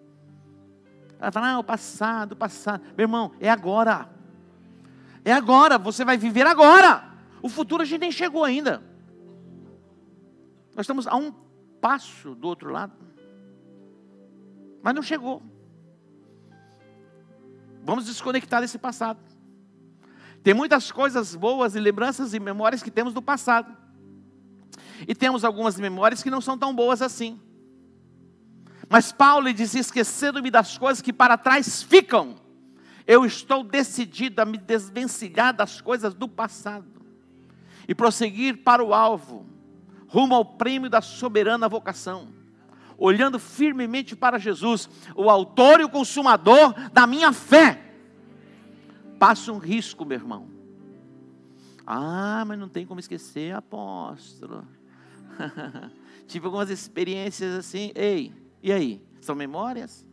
Ela 1.18 1.33
fala, 1.33 1.55
ah, 1.55 1.59
o 1.59 1.64
passado, 1.64 2.33
o 2.33 2.37
passado. 2.37 2.85
Meu 2.96 3.03
irmão, 3.03 3.33
é 3.40 3.51
agora. 3.51 4.09
É 5.25 5.33
agora, 5.33 5.77
você 5.77 6.05
vai 6.05 6.16
viver 6.16 6.46
agora. 6.46 7.03
O 7.42 7.48
futuro 7.48 7.83
a 7.83 7.85
gente 7.85 8.03
nem 8.03 8.12
chegou 8.12 8.44
ainda. 8.44 8.81
Nós 10.77 10.85
estamos 10.85 11.09
a 11.09 11.16
um 11.16 11.33
passo 11.81 12.33
do 12.37 12.46
outro 12.46 12.70
lado. 12.70 12.92
Mas 14.85 14.94
não 14.94 15.03
chegou. 15.03 15.42
Vamos 17.83 18.07
desconectar 18.07 18.61
desse 18.61 18.79
passado. 18.79 19.18
Tem 20.44 20.55
muitas 20.55 20.92
coisas 20.92 21.35
boas 21.35 21.75
e 21.75 21.81
lembranças 21.81 22.35
e 22.35 22.38
memórias 22.38 22.85
que 22.85 22.90
temos 22.92 23.12
do 23.12 23.20
passado. 23.20 23.82
E 25.07 25.15
temos 25.15 25.45
algumas 25.45 25.79
memórias 25.79 26.23
que 26.23 26.31
não 26.31 26.41
são 26.41 26.57
tão 26.57 26.75
boas 26.75 27.03
assim. 27.03 27.41
Mas 28.88 29.11
Paulo 29.11 29.53
diz: 29.53 29.75
esquecendo-me 29.75 30.51
das 30.51 30.77
coisas 30.77 31.01
que 31.01 31.12
para 31.12 31.38
trás 31.38 31.83
ficam, 31.83 32.37
eu 33.07 33.25
estou 33.25 33.65
decidido 33.65 34.41
a 34.41 34.45
me 34.45 34.59
desvencilhar 34.59 35.55
das 35.55 35.81
coisas 35.81 36.15
do 36.15 36.29
passado 36.29 37.03
e 37.88 37.95
prosseguir 37.95 38.62
para 38.62 38.85
o 38.85 38.95
alvo, 38.95 39.47
rumo 40.07 40.35
ao 40.35 40.45
prêmio 40.45 40.88
da 40.88 41.01
soberana 41.01 41.69
vocação, 41.69 42.29
olhando 42.97 43.38
firmemente 43.38 44.15
para 44.15 44.38
Jesus, 44.38 44.88
o 45.17 45.29
autor 45.29 45.81
e 45.81 45.85
o 45.85 45.88
consumador 45.88 46.75
da 46.93 47.07
minha 47.07 47.33
fé. 47.33 47.81
Passa 49.19 49.53
um 49.53 49.59
risco, 49.59 50.05
meu 50.05 50.19
irmão. 50.19 50.49
Ah, 51.87 52.45
mas 52.47 52.59
não 52.59 52.69
tem 52.69 52.87
como 52.87 53.01
esquecer, 53.01 53.55
apóstolo. 53.55 54.67
Tive 56.27 56.47
algumas 56.47 56.71
experiências 56.71 57.55
assim. 57.55 57.92
Ei, 57.95 58.33
e 58.62 58.73
aí? 58.73 59.03
São 59.21 59.35
memórias? 59.35 60.07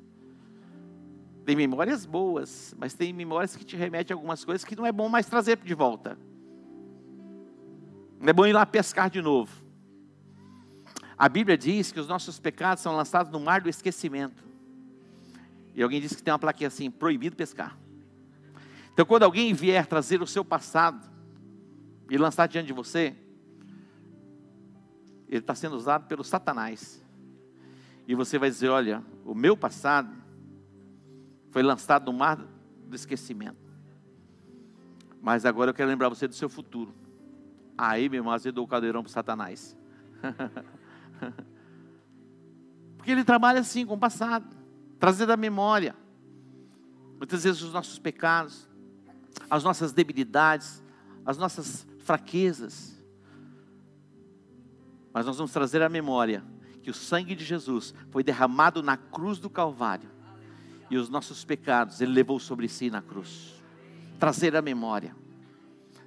Tem 1.46 1.56
memórias 1.56 2.06
boas, 2.06 2.76
mas 2.78 2.94
tem 2.94 3.12
memórias 3.12 3.56
que 3.56 3.66
te 3.66 3.76
remetem 3.76 4.14
a 4.14 4.18
algumas 4.18 4.46
coisas 4.46 4.64
que 4.64 4.76
não 4.76 4.86
é 4.86 4.92
bom 4.92 5.10
mais 5.10 5.26
trazer 5.26 5.58
de 5.58 5.74
volta. 5.74 6.18
Não 8.20 8.30
é 8.30 8.34
bom 8.34 8.46
ir 8.46 8.54
lá 8.54 8.66
pescar 8.66 9.10
de 9.10 9.22
novo. 9.22 9.52
A 11.18 11.28
Bíblia 11.28 11.58
diz 11.58 11.92
que 11.92 12.00
os 12.00 12.08
nossos 12.08 12.40
pecados 12.40 12.84
são 12.84 12.96
lançados 12.96 13.32
no 13.32 13.40
mar 13.40 13.62
do 13.62 13.70
esquecimento. 13.70 14.44
E 15.74 15.82
alguém 15.82 16.00
disse 16.00 16.16
que 16.16 16.24
tem 16.24 16.32
uma 16.32 16.40
plaquinha 16.40 16.68
assim: 16.68 16.92
proibido 16.92 17.36
pescar. 17.36 17.78
Então, 18.94 19.06
quando 19.06 19.24
alguém 19.24 19.54
vier 19.54 19.86
trazer 19.86 20.22
o 20.22 20.28
seu 20.28 20.44
passado 20.44 21.10
e 22.10 22.18
lançar 22.18 22.48
diante 22.48 22.68
de 22.68 22.74
você, 22.74 23.16
ele 25.30 25.40
está 25.40 25.54
sendo 25.54 25.76
usado 25.76 26.08
pelo 26.08 26.24
Satanás. 26.24 27.04
E 28.08 28.16
você 28.16 28.40
vai 28.40 28.50
dizer: 28.50 28.70
olha, 28.70 29.04
o 29.24 29.36
meu 29.36 29.56
passado 29.56 30.12
foi 31.52 31.64
lançado 31.64 32.12
no 32.12 32.18
mar 32.18 32.38
do 32.88 32.96
esquecimento. 32.96 33.70
Mas 35.22 35.46
agora 35.46 35.70
eu 35.70 35.74
quero 35.74 35.90
lembrar 35.90 36.10
você 36.10 36.28
do 36.28 36.34
seu 36.34 36.50
futuro. 36.50 36.94
Aí, 37.78 38.10
meu 38.10 38.20
irmão, 38.20 38.34
azedou 38.34 38.66
o 38.66 38.68
caldeirão 38.68 39.04
para 39.04 39.12
Satanás. 39.12 39.78
Porque 42.98 43.12
ele 43.12 43.24
trabalha 43.24 43.60
assim, 43.60 43.86
com 43.86 43.94
o 43.94 43.98
passado, 43.98 44.58
trazer 45.00 45.26
da 45.26 45.38
memória. 45.38 45.96
Muitas 47.18 47.44
vezes 47.44 47.62
os 47.62 47.72
nossos 47.72 48.00
pecados, 48.00 48.68
as 49.50 49.64
nossas 49.64 49.94
debilidades, 49.94 50.84
as 51.26 51.38
nossas 51.38 51.88
fraquezas. 52.00 52.99
Mas 55.14 55.26
nós 55.26 55.38
vamos 55.38 55.52
trazer 55.52 55.82
à 55.82 55.90
memória 55.90 56.44
que 56.82 56.90
o 56.90 56.94
sangue 56.94 57.36
de 57.36 57.44
Jesus 57.44 57.94
foi 58.10 58.24
derramado 58.24 58.82
na 58.82 58.98
cruz 58.98 59.40
do 59.40 59.50
Calvário. 59.50 60.10
E 60.90 60.98
os 60.98 61.10
nossos 61.10 61.44
pecados 61.46 62.02
ele 62.02 62.12
levou 62.12 62.40
sobre 62.40 62.68
si 62.68 62.90
na 62.90 63.02
cruz. 63.02 63.62
Trazer 64.20 64.56
à 64.56 64.62
memória. 64.62 65.16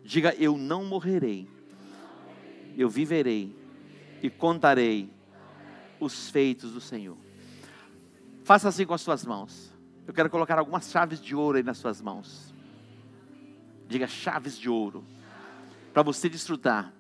Diga, 0.05 0.35
eu 0.35 0.59
não 0.59 0.85
morrerei 0.85 1.49
eu 2.77 2.89
viverei 2.89 3.55
e 4.23 4.31
contarei 4.31 5.11
os 6.01 6.31
feitos 6.31 6.73
do 6.73 6.81
Senhor. 6.81 7.17
Faça 8.45 8.69
assim 8.69 8.85
com 8.85 8.95
as 8.95 9.01
suas 9.01 9.25
mãos. 9.25 9.73
Eu 10.07 10.13
quero 10.13 10.31
colocar 10.31 10.59
algumas 10.59 10.91
chaves 10.91 11.21
de 11.21 11.35
ouro 11.35 11.59
aí 11.59 11.63
nas 11.63 11.79
suas 11.79 12.01
mãos. 12.01 12.53
Diga 13.87 14.07
chaves 14.07 14.59
de 14.59 14.69
ouro. 14.69 15.05
Para 15.93 16.03
você 16.03 16.29
desfrutar 16.29 16.93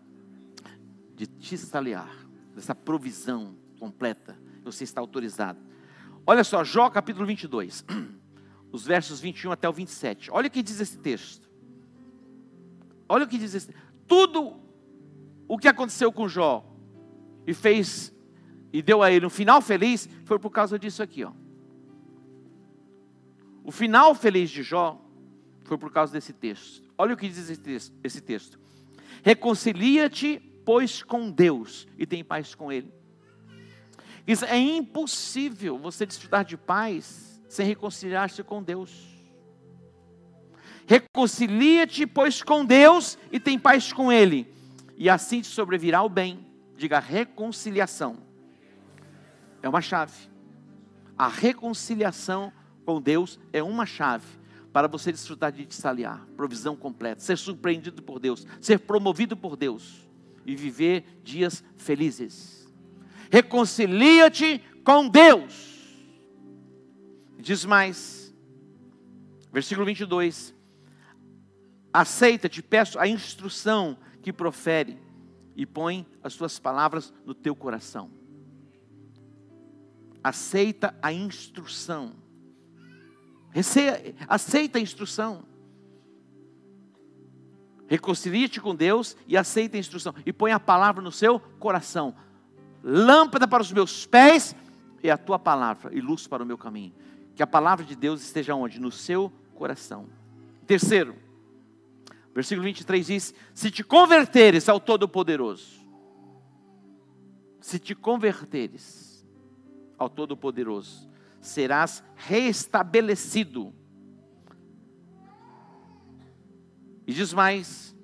de 1.22 1.26
te 1.28 1.54
estalear, 1.54 2.12
dessa 2.52 2.74
provisão 2.74 3.56
completa. 3.78 4.36
Você 4.64 4.82
está 4.82 5.00
autorizado. 5.00 5.60
Olha 6.26 6.42
só, 6.42 6.64
Jó 6.64 6.90
capítulo 6.90 7.24
22, 7.24 7.84
os 8.72 8.84
versos 8.84 9.20
21 9.20 9.52
até 9.52 9.68
o 9.68 9.72
27. 9.72 10.32
Olha 10.32 10.48
o 10.48 10.50
que 10.50 10.64
diz 10.64 10.80
esse 10.80 10.98
texto. 10.98 11.48
Olha 13.08 13.24
o 13.24 13.28
que 13.28 13.38
diz 13.38 13.54
esse. 13.54 13.72
Tudo 14.08 14.56
o 15.46 15.56
que 15.56 15.68
aconteceu 15.68 16.10
com 16.10 16.26
Jó 16.28 16.68
e 17.46 17.54
fez 17.54 18.12
e 18.72 18.82
deu 18.82 19.00
a 19.00 19.12
ele 19.12 19.26
um 19.26 19.30
final 19.30 19.62
feliz 19.62 20.08
foi 20.24 20.40
por 20.40 20.50
causa 20.50 20.76
disso 20.76 21.04
aqui, 21.04 21.22
ó. 21.22 21.32
O 23.62 23.70
final 23.70 24.12
feliz 24.12 24.50
de 24.50 24.64
Jó 24.64 25.00
foi 25.62 25.78
por 25.78 25.92
causa 25.92 26.12
desse 26.12 26.32
texto. 26.32 26.82
Olha 26.98 27.14
o 27.14 27.16
que 27.16 27.28
diz 27.28 27.48
esse 28.02 28.20
texto. 28.20 28.58
Reconcilia-te, 29.22 30.51
pois, 30.64 31.02
com 31.02 31.30
Deus 31.30 31.86
e 31.98 32.06
tem 32.06 32.24
paz 32.24 32.54
com 32.54 32.70
Ele. 32.70 32.92
Isso 34.26 34.44
é 34.44 34.56
impossível 34.56 35.78
você 35.78 36.06
desfrutar 36.06 36.44
de 36.44 36.56
paz 36.56 37.42
sem 37.48 37.66
reconciliar-se 37.66 38.42
com 38.42 38.62
Deus. 38.62 38.90
Reconcilia-te, 40.86 42.06
pois, 42.06 42.42
com 42.42 42.64
Deus 42.64 43.18
e 43.30 43.38
tem 43.38 43.58
paz 43.58 43.92
com 43.92 44.12
Ele 44.12 44.52
e 44.96 45.08
assim 45.08 45.40
te 45.40 45.48
sobrevirá 45.48 46.02
o 46.02 46.08
bem. 46.08 46.46
Diga 46.76 46.98
reconciliação. 46.98 48.18
É 49.62 49.68
uma 49.68 49.80
chave. 49.80 50.30
A 51.16 51.28
reconciliação 51.28 52.52
com 52.84 53.00
Deus 53.00 53.38
é 53.52 53.62
uma 53.62 53.86
chave 53.86 54.26
para 54.72 54.88
você 54.88 55.12
desfrutar 55.12 55.52
de 55.52 55.66
te 55.66 55.86
aliar, 55.86 56.26
provisão 56.36 56.74
completa, 56.74 57.20
ser 57.20 57.36
surpreendido 57.36 58.02
por 58.02 58.18
Deus, 58.18 58.46
ser 58.60 58.78
promovido 58.78 59.36
por 59.36 59.56
Deus 59.56 60.08
e 60.44 60.54
viver 60.56 61.04
dias 61.22 61.64
felizes. 61.76 62.68
Reconcilia-te 63.30 64.62
com 64.84 65.08
Deus. 65.08 65.70
Diz 67.38 67.64
mais, 67.64 68.34
versículo 69.52 69.86
22. 69.86 70.54
Aceita, 71.92 72.48
te 72.48 72.62
peço 72.62 72.98
a 72.98 73.06
instrução 73.06 73.98
que 74.22 74.32
profere, 74.32 74.98
e 75.56 75.66
põe 75.66 76.06
as 76.22 76.32
suas 76.32 76.58
palavras 76.58 77.12
no 77.24 77.34
teu 77.34 77.54
coração. 77.54 78.10
Aceita 80.22 80.96
a 81.02 81.12
instrução. 81.12 82.14
aceita 84.28 84.78
a 84.78 84.80
instrução. 84.80 85.44
Reconcilie-te 87.92 88.58
com 88.58 88.74
Deus 88.74 89.14
e 89.28 89.36
aceita 89.36 89.76
a 89.76 89.78
instrução. 89.78 90.14
E 90.24 90.32
põe 90.32 90.50
a 90.50 90.58
palavra 90.58 91.02
no 91.02 91.12
seu 91.12 91.38
coração. 91.38 92.14
Lâmpada 92.82 93.46
para 93.46 93.62
os 93.62 93.70
meus 93.70 94.06
pés 94.06 94.56
e 95.02 95.10
a 95.10 95.18
tua 95.18 95.38
palavra, 95.38 95.94
e 95.94 96.00
luz 96.00 96.26
para 96.26 96.42
o 96.42 96.46
meu 96.46 96.56
caminho. 96.56 96.94
Que 97.34 97.42
a 97.42 97.46
palavra 97.46 97.84
de 97.84 97.94
Deus 97.94 98.22
esteja 98.22 98.54
onde? 98.54 98.80
No 98.80 98.90
seu 98.90 99.30
coração. 99.54 100.06
Terceiro, 100.66 101.14
versículo 102.34 102.64
23 102.64 103.06
diz: 103.06 103.34
Se 103.52 103.70
te 103.70 103.84
converteres 103.84 104.70
ao 104.70 104.80
Todo-Poderoso, 104.80 105.82
se 107.60 107.78
te 107.78 107.94
converteres 107.94 109.22
ao 109.98 110.08
Todo-Poderoso, 110.08 111.10
serás 111.42 112.02
restabelecido. 112.16 113.74
E 117.06 117.12
diz 117.12 117.32
mais, 117.32 117.94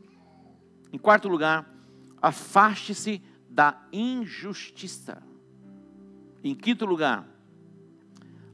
em 0.93 0.99
quarto 0.99 1.29
lugar, 1.29 1.69
afaste-se 2.21 3.23
da 3.49 3.81
injustiça. 3.93 5.23
Em 6.43 6.55
quinto 6.55 6.85
lugar, 6.87 7.29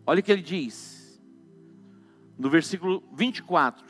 olha 0.06 0.20
o 0.20 0.22
que 0.22 0.32
ele 0.32 0.42
diz, 0.42 1.22
no 2.38 2.50
versículo 2.50 3.02
24: 3.12 3.84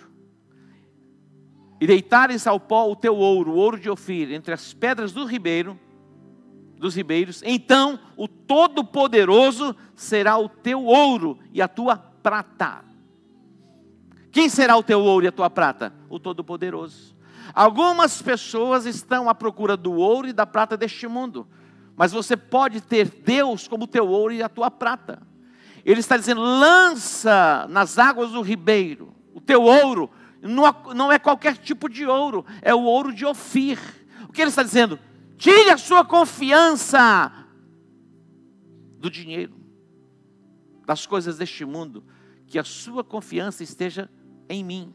E 1.80 1.86
deitares 1.86 2.46
ao 2.46 2.60
pó 2.60 2.90
o 2.90 2.96
teu 2.96 3.16
ouro, 3.16 3.52
o 3.52 3.56
ouro 3.56 3.78
de 3.78 3.90
Ofir, 3.90 4.32
entre 4.32 4.52
as 4.52 4.72
pedras 4.74 5.12
do 5.12 5.24
ribeiro, 5.24 5.78
dos 6.76 6.94
ribeiros, 6.94 7.42
então 7.44 7.98
o 8.16 8.28
Todo-Poderoso 8.28 9.74
será 9.94 10.36
o 10.36 10.48
teu 10.48 10.84
ouro 10.84 11.38
e 11.52 11.62
a 11.62 11.68
tua 11.68 11.96
prata. 11.96 12.84
Quem 14.34 14.48
será 14.48 14.76
o 14.76 14.82
teu 14.82 15.00
ouro 15.00 15.24
e 15.24 15.28
a 15.28 15.32
tua 15.32 15.48
prata? 15.48 15.94
O 16.10 16.18
Todo-Poderoso. 16.18 17.14
Algumas 17.54 18.20
pessoas 18.20 18.84
estão 18.84 19.28
à 19.28 19.34
procura 19.34 19.76
do 19.76 19.92
ouro 19.92 20.26
e 20.26 20.32
da 20.32 20.44
prata 20.44 20.76
deste 20.76 21.06
mundo, 21.06 21.46
mas 21.94 22.10
você 22.10 22.36
pode 22.36 22.80
ter 22.80 23.08
Deus 23.08 23.68
como 23.68 23.86
teu 23.86 24.08
ouro 24.08 24.34
e 24.34 24.42
a 24.42 24.48
tua 24.48 24.72
prata. 24.72 25.22
Ele 25.84 26.00
está 26.00 26.16
dizendo: 26.16 26.40
lança 26.40 27.68
nas 27.70 27.96
águas 27.96 28.32
do 28.32 28.42
ribeiro 28.42 29.14
o 29.32 29.40
teu 29.40 29.62
ouro, 29.62 30.10
não 30.42 31.12
é 31.12 31.18
qualquer 31.20 31.56
tipo 31.56 31.88
de 31.88 32.04
ouro, 32.04 32.44
é 32.60 32.74
o 32.74 32.82
ouro 32.82 33.14
de 33.14 33.24
Ofir. 33.24 33.78
O 34.28 34.32
que 34.32 34.42
ele 34.42 34.48
está 34.48 34.64
dizendo? 34.64 34.98
Tire 35.38 35.70
a 35.70 35.78
sua 35.78 36.04
confiança 36.04 37.30
do 38.98 39.08
dinheiro, 39.08 39.54
das 40.84 41.06
coisas 41.06 41.38
deste 41.38 41.64
mundo, 41.64 42.02
que 42.48 42.58
a 42.58 42.64
sua 42.64 43.04
confiança 43.04 43.62
esteja 43.62 44.10
em 44.48 44.64
mim, 44.64 44.94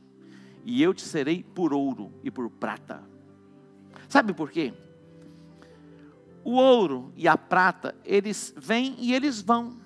e 0.65 0.81
eu 0.81 0.93
te 0.93 1.01
serei 1.01 1.43
por 1.43 1.73
ouro 1.73 2.11
e 2.23 2.29
por 2.29 2.49
prata. 2.49 3.03
Sabe 4.07 4.33
por 4.33 4.51
quê? 4.51 4.73
O 6.43 6.51
ouro 6.51 7.11
e 7.15 7.27
a 7.27 7.37
prata, 7.37 7.95
eles 8.03 8.53
vêm 8.57 8.95
e 8.97 9.13
eles 9.13 9.41
vão. 9.41 9.77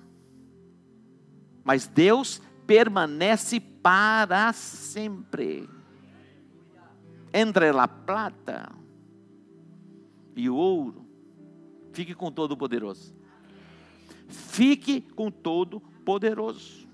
Mas 1.62 1.86
Deus 1.86 2.40
permanece 2.66 3.60
para 3.60 4.52
sempre. 4.52 5.68
Entre 7.32 7.68
a 7.68 7.88
plata 7.88 8.70
e 10.36 10.48
o 10.48 10.54
ouro, 10.54 11.04
fique 11.92 12.14
com 12.14 12.30
todo 12.30 12.56
poderoso. 12.56 13.14
Fique 14.28 15.00
com 15.00 15.30
todo 15.30 15.80
poderoso. 15.80 16.88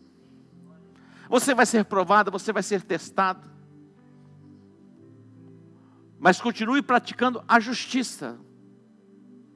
Você 1.30 1.54
vai 1.54 1.64
ser 1.64 1.84
provado, 1.84 2.28
você 2.28 2.52
vai 2.52 2.60
ser 2.60 2.82
testado. 2.82 3.48
Mas 6.18 6.40
continue 6.40 6.82
praticando 6.82 7.40
a 7.46 7.60
justiça. 7.60 8.36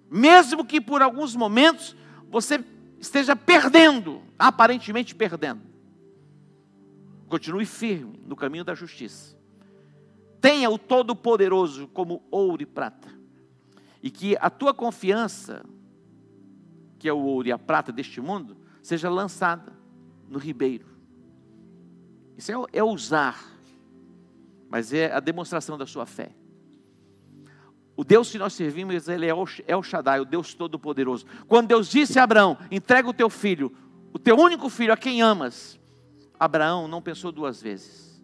Mesmo 0.09 0.65
que 0.65 0.81
por 0.81 1.03
alguns 1.03 1.35
momentos 1.35 1.97
você 2.31 2.65
esteja 3.01 3.35
perdendo, 3.35 4.23
aparentemente 4.39 5.17
perdendo. 5.17 5.63
Continue 7.29 7.67
firme 7.67 8.23
no 8.25 8.37
caminho 8.37 8.65
da 8.65 8.77
justiça. 8.77 9.37
Tenha 10.41 10.71
o 10.71 10.79
Todo-Poderoso 10.79 11.89
como 11.89 12.23
ouro 12.31 12.63
e 12.63 12.67
prata. 12.67 13.09
E 14.01 14.13
que 14.13 14.37
a 14.41 14.49
tua 14.49 14.73
confiança, 14.73 15.65
que 17.01 17.09
é 17.09 17.13
o 17.13 17.19
ouro 17.19 17.49
e 17.49 17.53
a 17.53 17.59
prata 17.59 17.91
deste 17.91 18.21
mundo, 18.21 18.57
seja 18.81 19.11
lançada 19.11 19.73
no 20.29 20.39
ribeiro 20.39 20.94
isso 22.37 22.53
é, 22.53 22.79
é 22.79 22.83
usar, 22.83 23.45
mas 24.69 24.93
é 24.93 25.13
a 25.13 25.21
demonstração 25.21 25.79
da 25.79 25.87
sua 25.87 26.07
fé. 26.07 26.35
O 27.97 28.03
Deus 28.03 28.31
que 28.31 28.39
nós 28.39 28.53
servimos, 28.55 29.09
ele 29.09 29.27
é 29.27 29.35
o, 29.35 29.45
é 29.67 29.77
o 29.77 29.83
Shaddai, 29.83 30.21
o 30.21 30.25
Deus 30.25 30.53
Todo-Poderoso. 30.53 31.25
Quando 31.47 31.69
Deus 31.69 31.89
disse 31.89 32.19
a 32.19 32.25
Abraão: 32.25 32.59
entrega 32.71 33.09
o 33.09 33.15
teu 33.15 33.31
filho, 33.31 33.73
o 34.13 34.19
teu 34.19 34.37
único 34.37 34.69
filho 34.69 34.93
a 34.93 34.97
quem 34.97 35.23
amas, 35.23 35.79
Abraão 36.39 36.89
não 36.89 37.01
pensou 37.01 37.31
duas 37.31 37.63
vezes. 37.63 38.23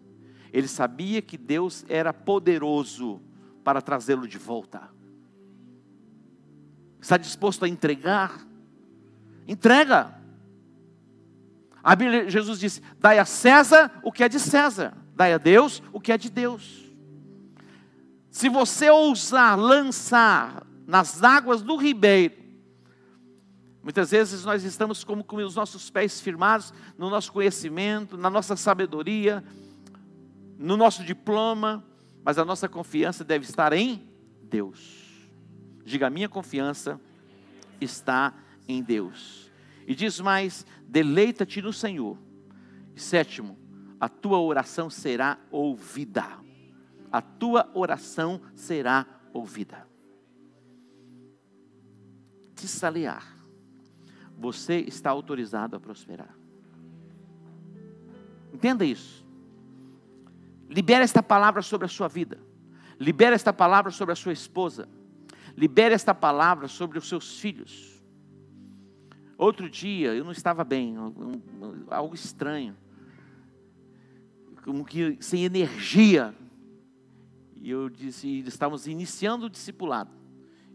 Ele 0.51 0.67
sabia 0.67 1.21
que 1.21 1.37
Deus 1.37 1.85
era 1.87 2.11
poderoso 2.11 3.21
para 3.63 3.81
trazê-lo 3.81 4.27
de 4.27 4.37
volta. 4.37 4.89
Está 6.99 7.17
disposto 7.17 7.63
a 7.63 7.69
entregar? 7.69 8.45
Entrega. 9.47 10.20
A 11.83 11.95
Bíblia, 11.95 12.29
Jesus 12.29 12.59
disse: 12.59 12.81
dai 12.99 13.19
a 13.19 13.25
César 13.25 13.91
o 14.03 14.11
que 14.11 14.23
é 14.23 14.29
de 14.29 14.39
César, 14.39 14.93
dai 15.15 15.33
a 15.33 15.37
Deus 15.37 15.81
o 15.91 15.99
que 15.99 16.11
é 16.11 16.17
de 16.17 16.29
Deus. 16.29 16.85
Se 18.29 18.47
você 18.47 18.89
ousar 18.89 19.57
lançar 19.57 20.65
nas 20.87 21.21
águas 21.21 21.61
do 21.61 21.75
ribeiro, 21.75 22.35
muitas 23.83 24.11
vezes 24.11 24.45
nós 24.45 24.63
estamos 24.63 25.03
como 25.03 25.23
com 25.23 25.37
os 25.37 25.55
nossos 25.55 25.89
pés 25.89 26.21
firmados 26.21 26.73
no 26.97 27.09
nosso 27.09 27.31
conhecimento, 27.31 28.17
na 28.17 28.29
nossa 28.29 28.55
sabedoria, 28.55 29.43
no 30.57 30.77
nosso 30.77 31.03
diploma, 31.03 31.83
mas 32.23 32.37
a 32.37 32.45
nossa 32.45 32.69
confiança 32.69 33.23
deve 33.23 33.45
estar 33.45 33.73
em 33.73 34.07
Deus. 34.43 35.01
Diga, 35.83 36.09
minha 36.09 36.29
confiança 36.29 37.01
está 37.81 38.33
em 38.67 38.81
Deus. 38.81 39.50
E 39.87 39.95
diz 39.95 40.19
mais: 40.19 40.65
deleita-te 40.87 41.61
no 41.61 41.73
Senhor. 41.73 42.17
E 42.95 42.99
sétimo, 42.99 43.57
a 43.99 44.09
tua 44.09 44.39
oração 44.39 44.89
será 44.89 45.39
ouvida. 45.49 46.25
A 47.11 47.21
tua 47.21 47.69
oração 47.73 48.41
será 48.55 49.05
ouvida. 49.33 49.87
Tissalear. 52.55 53.37
Você 54.37 54.79
está 54.79 55.09
autorizado 55.09 55.75
a 55.75 55.79
prosperar. 55.79 56.35
Entenda 58.53 58.83
isso. 58.85 59.25
Libera 60.69 61.03
esta 61.03 61.21
palavra 61.21 61.61
sobre 61.61 61.85
a 61.85 61.89
sua 61.89 62.07
vida. 62.07 62.39
Libera 62.99 63.35
esta 63.35 63.51
palavra 63.51 63.91
sobre 63.91 64.13
a 64.13 64.15
sua 64.15 64.33
esposa. 64.33 64.87
Libera 65.55 65.93
esta 65.93 66.15
palavra 66.15 66.67
sobre 66.67 66.97
os 66.97 67.07
seus 67.07 67.39
filhos 67.39 68.00
Outro 69.41 69.67
dia 69.67 70.13
eu 70.13 70.23
não 70.23 70.31
estava 70.31 70.63
bem, 70.63 70.93
algo 71.89 72.13
estranho, 72.13 72.77
como 74.63 74.85
que 74.85 75.17
sem 75.19 75.43
energia. 75.43 76.31
E 77.55 77.71
eu 77.71 77.89
disse, 77.89 78.41
estávamos 78.41 78.85
iniciando 78.85 79.47
o 79.47 79.49
discipulado. 79.49 80.11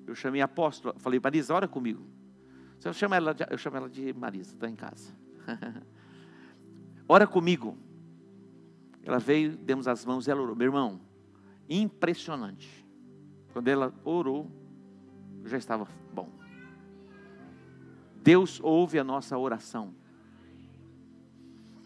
Eu 0.05 0.17
chamei 0.17 0.41
a 0.41 0.47
apóstola, 0.47 0.97
falei, 0.99 1.21
Marisa, 1.23 1.55
ora 1.55 1.69
comigo. 1.69 2.05
Eu 2.85 2.93
chamo 2.93 3.14
ela 3.14 3.33
de, 3.33 3.47
eu 3.49 3.57
chamo 3.57 3.77
ela 3.77 3.89
de 3.89 4.12
Marisa, 4.12 4.55
está 4.55 4.69
em 4.69 4.75
casa. 4.75 5.14
ora 7.09 7.25
comigo. 7.25 7.79
Ela 9.05 9.21
veio, 9.21 9.57
demos 9.57 9.87
as 9.87 10.05
mãos 10.05 10.27
e 10.27 10.31
ela 10.33 10.43
orou. 10.43 10.57
Meu 10.57 10.67
irmão, 10.67 11.01
impressionante. 11.69 12.85
Quando 13.53 13.69
ela 13.69 13.95
orou, 14.03 14.51
já 15.45 15.57
estava 15.57 15.87
bom. 16.12 16.36
Deus 18.27 18.59
ouve 18.61 18.99
a 18.99 19.05
nossa 19.05 19.39
oração. 19.39 19.95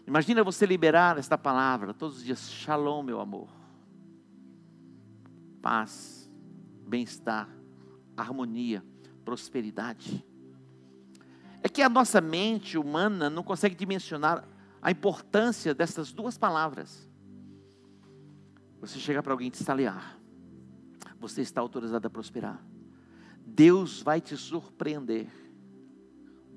Imagina 0.07 0.43
você 0.43 0.65
liberar 0.65 1.19
esta 1.19 1.37
palavra 1.37 1.93
todos 1.93 2.17
os 2.17 2.23
dias. 2.23 2.49
Shalom, 2.49 3.03
meu 3.03 3.19
amor. 3.19 3.47
Paz, 5.61 6.27
bem-estar, 6.87 7.47
harmonia, 8.17 8.83
prosperidade. 9.23 10.25
É 11.61 11.69
que 11.69 11.83
a 11.83 11.87
nossa 11.87 12.19
mente 12.19 12.75
humana 12.75 13.29
não 13.29 13.43
consegue 13.43 13.75
dimensionar 13.75 14.43
a 14.81 14.89
importância 14.89 15.75
dessas 15.75 16.11
duas 16.11 16.39
palavras. 16.39 17.07
Você 18.79 18.97
chega 18.97 19.21
para 19.21 19.31
alguém 19.31 19.51
te 19.51 19.59
estalear. 19.59 20.17
Você 21.19 21.41
está 21.41 21.61
autorizado 21.61 22.07
a 22.07 22.09
prosperar. 22.09 22.59
Deus 23.45 24.01
vai 24.01 24.19
te 24.19 24.35
surpreender. 24.35 25.50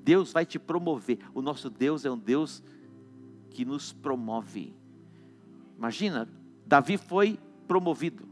Deus 0.04 0.32
vai 0.32 0.44
te 0.44 0.58
promover. 0.58 1.18
O 1.32 1.40
nosso 1.40 1.70
Deus 1.70 2.04
é 2.04 2.10
um 2.10 2.18
Deus 2.18 2.62
que 3.48 3.64
nos 3.64 3.90
promove. 3.90 4.76
Imagina, 5.78 6.28
Davi 6.66 6.98
foi 6.98 7.38
promovido. 7.66 8.28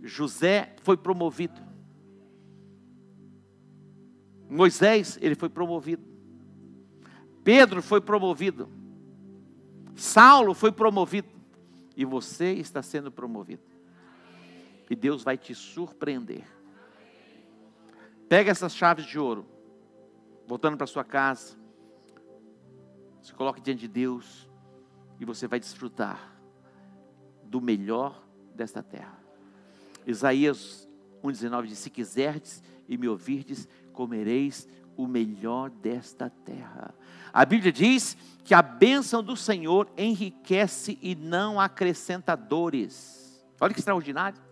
José 0.00 0.76
foi 0.82 0.96
promovido. 0.96 1.60
Moisés, 4.48 5.18
ele 5.20 5.34
foi 5.34 5.48
promovido. 5.48 6.04
Pedro 7.42 7.82
foi 7.82 8.00
promovido. 8.00 8.68
Saulo 9.96 10.54
foi 10.54 10.70
promovido. 10.70 11.28
E 11.96 12.04
você 12.04 12.52
está 12.52 12.82
sendo 12.82 13.10
promovido. 13.10 13.62
E 14.88 14.94
Deus 14.94 15.24
vai 15.24 15.36
te 15.36 15.54
surpreender. 15.54 16.44
Pega 18.28 18.52
essas 18.52 18.74
chaves 18.74 19.06
de 19.06 19.18
ouro. 19.18 19.53
Voltando 20.46 20.76
para 20.76 20.86
sua 20.86 21.04
casa. 21.04 21.56
Se 23.22 23.32
coloque 23.32 23.60
diante 23.60 23.80
de 23.80 23.88
Deus. 23.88 24.48
E 25.18 25.24
você 25.24 25.46
vai 25.46 25.60
desfrutar 25.60 26.34
do 27.44 27.60
melhor 27.60 28.22
desta 28.54 28.82
terra. 28.82 29.18
Isaías 30.06 30.88
1,19 31.22 31.66
diz: 31.66 31.78
Se 31.78 31.90
quiserdes 31.90 32.62
e 32.88 32.98
me 32.98 33.08
ouvirdes, 33.08 33.68
comereis 33.92 34.68
o 34.96 35.06
melhor 35.06 35.70
desta 35.70 36.28
terra. 36.28 36.94
A 37.32 37.44
Bíblia 37.44 37.72
diz 37.72 38.16
que 38.44 38.54
a 38.54 38.62
bênção 38.62 39.22
do 39.22 39.36
Senhor 39.36 39.90
enriquece 39.96 40.98
e 41.00 41.14
não 41.14 41.58
acrescenta 41.58 42.36
dores. 42.36 43.44
Olha 43.60 43.72
que 43.72 43.80
extraordinário. 43.80 44.43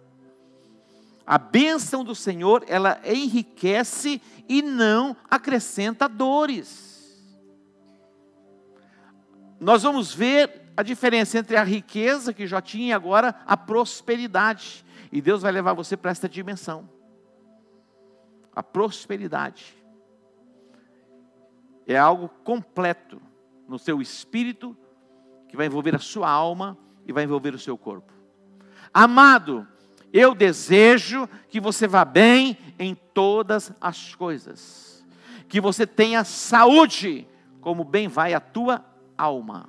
A 1.26 1.38
bênção 1.38 2.04
do 2.04 2.14
Senhor, 2.14 2.64
ela 2.66 3.00
enriquece 3.04 4.20
e 4.48 4.60
não 4.60 5.16
acrescenta 5.30 6.08
dores. 6.08 6.92
Nós 9.60 9.82
vamos 9.82 10.12
ver 10.12 10.62
a 10.76 10.82
diferença 10.82 11.38
entre 11.38 11.56
a 11.56 11.62
riqueza 11.62 12.32
que 12.32 12.46
já 12.46 12.60
tinha 12.60 12.88
e 12.88 12.92
agora 12.92 13.34
a 13.46 13.56
prosperidade. 13.56 14.84
E 15.12 15.20
Deus 15.20 15.42
vai 15.42 15.52
levar 15.52 15.74
você 15.74 15.96
para 15.96 16.10
esta 16.10 16.28
dimensão. 16.28 16.88
A 18.54 18.62
prosperidade 18.62 19.76
é 21.86 21.96
algo 21.96 22.28
completo 22.28 23.20
no 23.68 23.78
seu 23.78 24.02
espírito, 24.02 24.76
que 25.48 25.56
vai 25.56 25.66
envolver 25.66 25.94
a 25.94 25.98
sua 25.98 26.28
alma 26.28 26.76
e 27.06 27.12
vai 27.12 27.24
envolver 27.24 27.54
o 27.54 27.58
seu 27.58 27.76
corpo. 27.78 28.12
Amado, 28.92 29.66
eu 30.12 30.34
desejo 30.34 31.28
que 31.48 31.60
você 31.60 31.88
vá 31.88 32.04
bem 32.04 32.58
em 32.78 32.94
todas 32.94 33.72
as 33.80 34.14
coisas, 34.14 35.04
que 35.48 35.60
você 35.60 35.86
tenha 35.86 36.22
saúde, 36.24 37.26
como 37.60 37.84
bem 37.84 38.08
vai 38.08 38.34
a 38.34 38.40
tua 38.40 38.84
alma. 39.16 39.68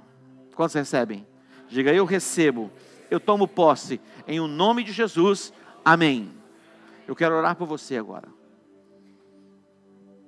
Quantos 0.55 0.75
recebem? 0.75 1.25
Diga, 1.69 1.93
eu 1.93 2.05
recebo, 2.05 2.71
eu 3.09 3.19
tomo 3.19 3.47
posse, 3.47 4.01
em 4.27 4.39
o 4.39 4.47
nome 4.47 4.83
de 4.83 4.91
Jesus, 4.91 5.53
amém. 5.83 6.31
Eu 7.07 7.15
quero 7.15 7.35
orar 7.35 7.55
por 7.55 7.67
você 7.67 7.97
agora. 7.97 8.27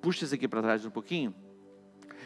Puxa 0.02 0.26
isso 0.26 0.36
aqui 0.36 0.48
para 0.48 0.62
trás 0.62 0.86
um 0.86 0.90
pouquinho. 0.90 1.34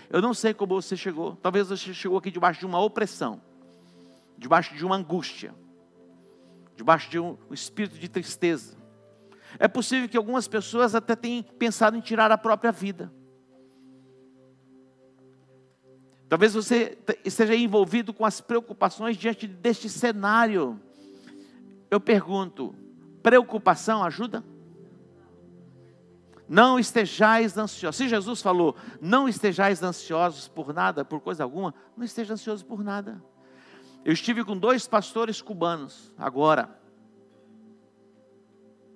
Eu 0.10 0.22
não 0.22 0.34
sei 0.34 0.54
como 0.54 0.82
você 0.82 0.98
chegou. 0.98 1.36
Talvez 1.36 1.70
você 1.70 1.94
chegou 1.94 2.18
aqui 2.18 2.32
debaixo 2.32 2.60
de 2.60 2.66
uma 2.66 2.80
opressão, 2.80 3.42
debaixo 4.38 4.76
de 4.76 4.86
uma 4.86 4.96
angústia, 4.96 5.54
debaixo 6.80 7.10
de 7.10 7.20
um, 7.20 7.38
espírito 7.52 8.00
de 8.00 8.08
tristeza. 8.08 8.78
É 9.60 9.68
possível 9.68 10.08
que 10.08 10.16
algumas 10.16 10.48
pessoas 10.48 10.96
até 10.96 11.14
tenham 11.14 11.44
pensado 11.44 11.98
em 11.98 12.00
tirar 12.00 12.32
a 12.32 12.38
própria 12.38 12.72
vida. 12.72 13.12
Talvez 16.30 16.54
você 16.54 16.98
esteja 17.26 17.54
envolvido 17.54 18.14
com 18.14 18.26
as 18.26 18.40
preocupações 18.40 19.18
diante 19.18 19.46
deste 19.46 19.90
cenário. 19.90 20.80
Eu 21.92 22.00
pergunto: 22.00 22.74
preocupação 23.22 24.02
ajuda? 24.02 24.42
Não 26.48 26.80
estejais 26.80 27.58
ansiosos. 27.58 27.98
Se 27.98 28.08
Jesus 28.08 28.42
falou, 28.42 28.74
não 29.02 29.28
estejais 29.28 29.84
ansiosos 29.84 30.48
por 30.48 30.74
nada, 30.74 31.04
por 31.04 31.20
coisa 31.20 31.44
alguma, 31.44 31.76
não 31.98 32.06
esteja 32.06 32.36
ansioso 32.36 32.66
por 32.66 32.82
nada. 32.82 33.22
Eu 34.04 34.14
estive 34.14 34.44
com 34.44 34.58
dois 34.58 34.88
pastores 34.88 35.42
cubanos, 35.42 36.14
agora. 36.18 36.80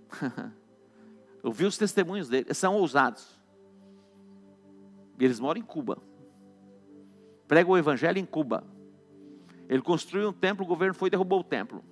Eu 1.43 1.51
vi 1.51 1.65
os 1.65 1.77
testemunhos 1.77 2.29
deles, 2.29 2.57
são 2.57 2.75
ousados. 2.75 3.39
Eles 5.19 5.39
moram 5.39 5.59
em 5.59 5.63
Cuba 5.63 6.01
prega 7.53 7.69
o 7.69 7.77
evangelho 7.77 8.17
em 8.17 8.25
Cuba. 8.25 8.63
Ele 9.69 9.83
construiu 9.83 10.29
um 10.29 10.33
templo, 10.33 10.65
o 10.65 10.67
governo 10.67 10.95
foi 10.95 11.07
e 11.07 11.11
derrubou 11.11 11.39
o 11.39 11.43
templo. 11.43 11.83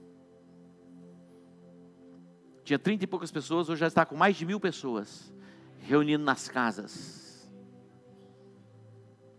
Tinha 2.63 2.79
trinta 2.79 3.03
e 3.03 3.07
poucas 3.07 3.31
pessoas, 3.31 3.69
hoje 3.69 3.79
já 3.79 3.85
está 3.85 4.03
com 4.03 4.15
mais 4.15 4.35
de 4.35 4.43
mil 4.43 4.59
pessoas, 4.59 5.31
reunindo 5.79 6.23
nas 6.23 6.47
casas. 6.47 7.47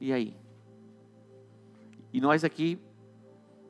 E 0.01 0.13
aí? 0.13 0.37
E 2.13 2.21
nós 2.21 2.45
aqui, 2.45 2.79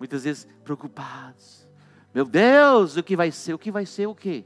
muitas 0.02 0.24
vezes, 0.24 0.48
preocupados. 0.64 1.64
Meu 2.12 2.24
Deus, 2.24 2.96
o 2.96 3.04
que 3.04 3.14
vai 3.14 3.30
ser? 3.30 3.54
O 3.54 3.58
que 3.58 3.70
vai 3.70 3.86
ser 3.86 4.08
o 4.08 4.16
quê? 4.16 4.44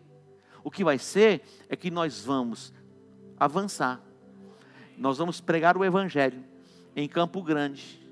O 0.62 0.70
que 0.70 0.84
vai 0.84 0.98
ser 0.98 1.40
é 1.66 1.74
que 1.74 1.90
nós 1.90 2.22
vamos 2.22 2.74
avançar. 3.40 4.02
Nós 4.98 5.16
vamos 5.16 5.40
pregar 5.40 5.74
o 5.74 5.82
Evangelho 5.82 6.44
em 6.94 7.08
Campo 7.08 7.42
Grande, 7.42 8.06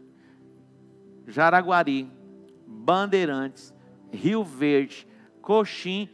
Jaraguari, 1.28 2.10
Bandeirantes, 2.66 3.74
Rio 4.10 4.42
Verde, 4.42 5.06
Coxim, 5.42 6.08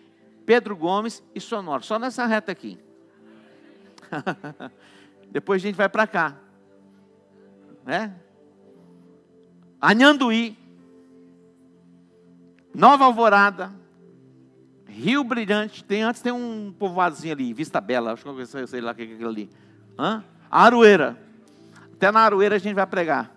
Pedro 0.45 0.77
Gomes 0.77 1.23
e 1.33 1.41
Sonora. 1.41 1.85
Só 1.85 1.97
nessa 1.97 2.27
reta 2.27 2.51
aqui. 2.51 2.77
Depois 5.31 5.63
a 5.63 5.65
gente 5.65 5.77
vai 5.77 5.89
para 5.89 6.09
cá. 6.09 6.37
Né? 7.87 8.17
Anhanduí, 9.81 10.59
Nova 12.75 13.05
Alvorada, 13.05 13.73
Rio 14.87 15.25
Brilhante, 15.25 15.85
tem 15.85 16.03
antes 16.03 16.23
tem 16.23 16.33
um 16.33 16.75
povoadozinho 16.77 17.33
ali, 17.33 17.53
Vista 17.53 17.81
Bela, 17.81 18.13
acho 18.13 18.23
que 18.23 18.29
eu 18.29 18.67
sei 18.67 18.81
lá 18.81 18.93
o 18.93 18.95
que 18.95 19.03
é 19.03 19.05
aquilo 19.07 19.29
ali. 19.29 19.51
Hã? 19.99 20.25
Aroeira. 20.51 21.19
Até 21.95 22.11
na 22.11 22.21
Aroeira 22.21 22.57
a 22.57 22.59
gente 22.59 22.75
vai 22.75 22.87
pregar. 22.87 23.35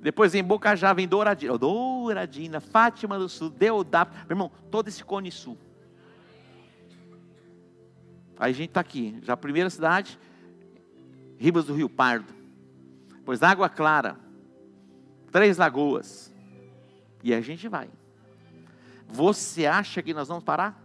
Depois 0.00 0.34
em 0.34 0.42
Bocajá 0.42 0.92
vem 0.92 1.06
Douradina, 1.06 1.56
Douradina, 1.56 2.60
Fátima 2.60 3.18
do 3.18 3.28
Sul, 3.28 3.50
Deodato. 3.50 4.12
Meu 4.26 4.30
irmão, 4.30 4.50
todo 4.70 4.88
esse 4.88 5.04
cone 5.04 5.30
sul. 5.30 5.56
Aí 8.36 8.50
a 8.50 8.54
gente 8.54 8.70
está 8.70 8.80
aqui, 8.80 9.16
já 9.22 9.34
a 9.34 9.36
primeira 9.36 9.70
cidade, 9.70 10.18
Ribas 11.38 11.66
do 11.66 11.74
Rio 11.74 11.88
Pardo. 11.88 12.34
Pois 13.24 13.42
Água 13.42 13.68
Clara, 13.68 14.16
Três 15.30 15.56
Lagoas. 15.56 16.31
E 17.22 17.32
a 17.32 17.40
gente 17.40 17.68
vai. 17.68 17.88
Você 19.06 19.66
acha 19.66 20.02
que 20.02 20.14
nós 20.14 20.28
vamos 20.28 20.44
parar? 20.44 20.82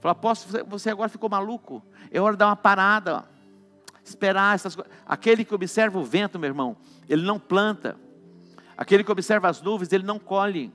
Fala, 0.00 0.12
apóstolo, 0.12 0.64
você 0.66 0.90
agora 0.90 1.08
ficou 1.08 1.30
maluco. 1.30 1.82
É 2.10 2.20
hora 2.20 2.34
de 2.34 2.38
dar 2.38 2.48
uma 2.48 2.56
parada 2.56 3.24
esperar 4.04 4.54
essas 4.54 4.74
coisas. 4.74 4.92
Aquele 5.06 5.44
que 5.44 5.54
observa 5.54 5.98
o 5.98 6.04
vento, 6.04 6.38
meu 6.38 6.48
irmão, 6.48 6.76
ele 7.08 7.22
não 7.22 7.38
planta. 7.38 7.96
Aquele 8.76 9.04
que 9.04 9.12
observa 9.12 9.48
as 9.48 9.62
nuvens, 9.62 9.92
ele 9.92 10.04
não 10.04 10.18
colhe. 10.18 10.72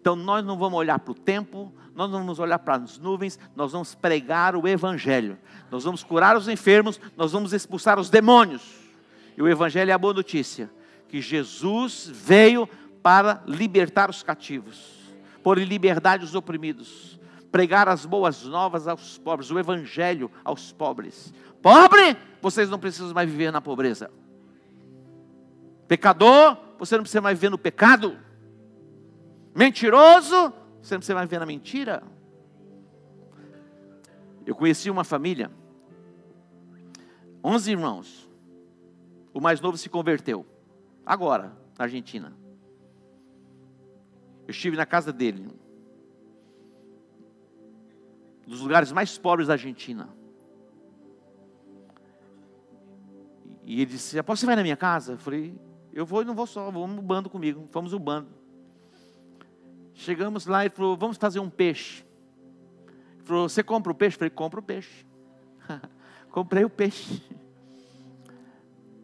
Então 0.00 0.16
nós 0.16 0.44
não 0.44 0.56
vamos 0.56 0.78
olhar 0.78 0.98
para 0.98 1.10
o 1.10 1.14
tempo, 1.14 1.72
nós 1.94 2.10
não 2.10 2.20
vamos 2.20 2.38
olhar 2.38 2.58
para 2.58 2.76
as 2.76 2.98
nuvens, 2.98 3.38
nós 3.54 3.72
vamos 3.72 3.94
pregar 3.94 4.54
o 4.54 4.66
Evangelho. 4.68 5.38
Nós 5.70 5.84
vamos 5.84 6.04
curar 6.04 6.36
os 6.36 6.48
enfermos, 6.48 7.00
nós 7.16 7.32
vamos 7.32 7.52
expulsar 7.52 7.98
os 7.98 8.08
demônios. 8.08 8.62
E 9.36 9.42
o 9.42 9.48
Evangelho 9.48 9.90
é 9.90 9.94
a 9.94 9.98
boa 9.98 10.14
notícia: 10.14 10.70
que 11.08 11.20
Jesus 11.20 12.08
veio 12.12 12.68
para 13.06 13.40
libertar 13.46 14.10
os 14.10 14.24
cativos, 14.24 15.14
em 15.56 15.64
liberdade 15.64 16.24
os 16.24 16.34
oprimidos, 16.34 17.20
pregar 17.52 17.88
as 17.88 18.04
boas 18.04 18.42
novas 18.42 18.88
aos 18.88 19.16
pobres, 19.16 19.48
o 19.48 19.60
Evangelho 19.60 20.28
aos 20.42 20.72
pobres. 20.72 21.32
Pobre, 21.62 22.16
vocês 22.42 22.68
não 22.68 22.80
precisam 22.80 23.14
mais 23.14 23.30
viver 23.30 23.52
na 23.52 23.60
pobreza. 23.60 24.10
Pecador, 25.86 26.56
você 26.80 26.96
não 26.96 27.04
precisa 27.04 27.20
mais 27.20 27.38
viver 27.38 27.48
no 27.48 27.56
pecado. 27.56 28.18
Mentiroso, 29.54 30.52
você 30.82 30.94
não 30.94 30.98
precisa 30.98 31.14
mais 31.14 31.28
viver 31.28 31.38
na 31.38 31.46
mentira. 31.46 32.02
Eu 34.44 34.56
conheci 34.56 34.90
uma 34.90 35.04
família, 35.04 35.48
onze 37.44 37.70
irmãos. 37.70 38.28
O 39.32 39.40
mais 39.40 39.60
novo 39.60 39.78
se 39.78 39.88
converteu, 39.88 40.44
agora, 41.06 41.56
na 41.78 41.84
Argentina. 41.84 42.45
Eu 44.46 44.50
estive 44.50 44.76
na 44.76 44.86
casa 44.86 45.12
dele. 45.12 45.48
dos 48.46 48.60
lugares 48.60 48.92
mais 48.92 49.18
pobres 49.18 49.48
da 49.48 49.54
Argentina. 49.54 50.08
E 53.64 53.80
ele 53.80 53.86
disse: 53.86 54.18
Após 54.18 54.38
você 54.38 54.46
vai 54.46 54.54
na 54.54 54.62
minha 54.62 54.76
casa? 54.76 55.12
Eu 55.14 55.18
falei: 55.18 55.58
Eu 55.92 56.06
vou 56.06 56.22
e 56.22 56.24
não 56.24 56.34
vou 56.34 56.46
só, 56.46 56.70
vamos 56.70 56.96
no 56.96 57.02
bando 57.02 57.28
comigo. 57.28 57.66
Fomos 57.72 57.92
no 57.92 57.98
bando. 57.98 58.28
Chegamos 59.92 60.46
lá 60.46 60.64
e 60.64 60.70
falou: 60.70 60.96
Vamos 60.96 61.16
fazer 61.16 61.40
um 61.40 61.50
peixe. 61.50 62.04
Ele 63.16 63.24
falou: 63.24 63.48
Você 63.48 63.62
compra 63.62 63.90
o 63.90 63.94
peixe? 63.94 64.14
Eu 64.14 64.18
falei: 64.20 64.30
Compra 64.30 64.60
o 64.60 64.62
peixe. 64.62 65.04
Comprei 66.30 66.64
o 66.64 66.70
peixe. 66.70 67.22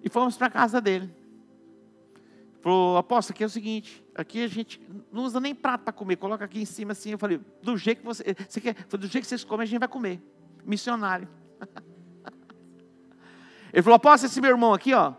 E 0.04 0.08
fomos 0.08 0.36
para 0.36 0.48
a 0.48 0.50
casa 0.50 0.80
dele. 0.80 1.12
Falou, 2.62 2.96
aposta, 2.96 3.32
aqui 3.32 3.42
é 3.42 3.46
o 3.46 3.50
seguinte, 3.50 4.04
aqui 4.14 4.44
a 4.44 4.46
gente 4.46 4.80
não 5.10 5.24
usa 5.24 5.40
nem 5.40 5.52
prato 5.52 5.82
para 5.82 5.92
comer, 5.92 6.14
coloca 6.14 6.44
aqui 6.44 6.62
em 6.62 6.64
cima 6.64 6.92
assim. 6.92 7.10
Eu 7.10 7.18
falei, 7.18 7.40
do 7.60 7.76
jeito 7.76 7.98
que 7.98 8.06
você, 8.06 8.36
você 8.48 8.60
quer, 8.60 8.74
do 8.74 9.08
jeito 9.08 9.24
que 9.24 9.26
vocês 9.26 9.42
comem, 9.42 9.64
a 9.64 9.66
gente 9.66 9.80
vai 9.80 9.88
comer. 9.88 10.22
Missionário. 10.64 11.28
Ele 13.74 13.82
falou, 13.82 13.96
aposta 13.96 14.26
esse 14.26 14.40
meu 14.40 14.50
irmão 14.50 14.72
aqui, 14.72 14.94
ó. 14.94 15.12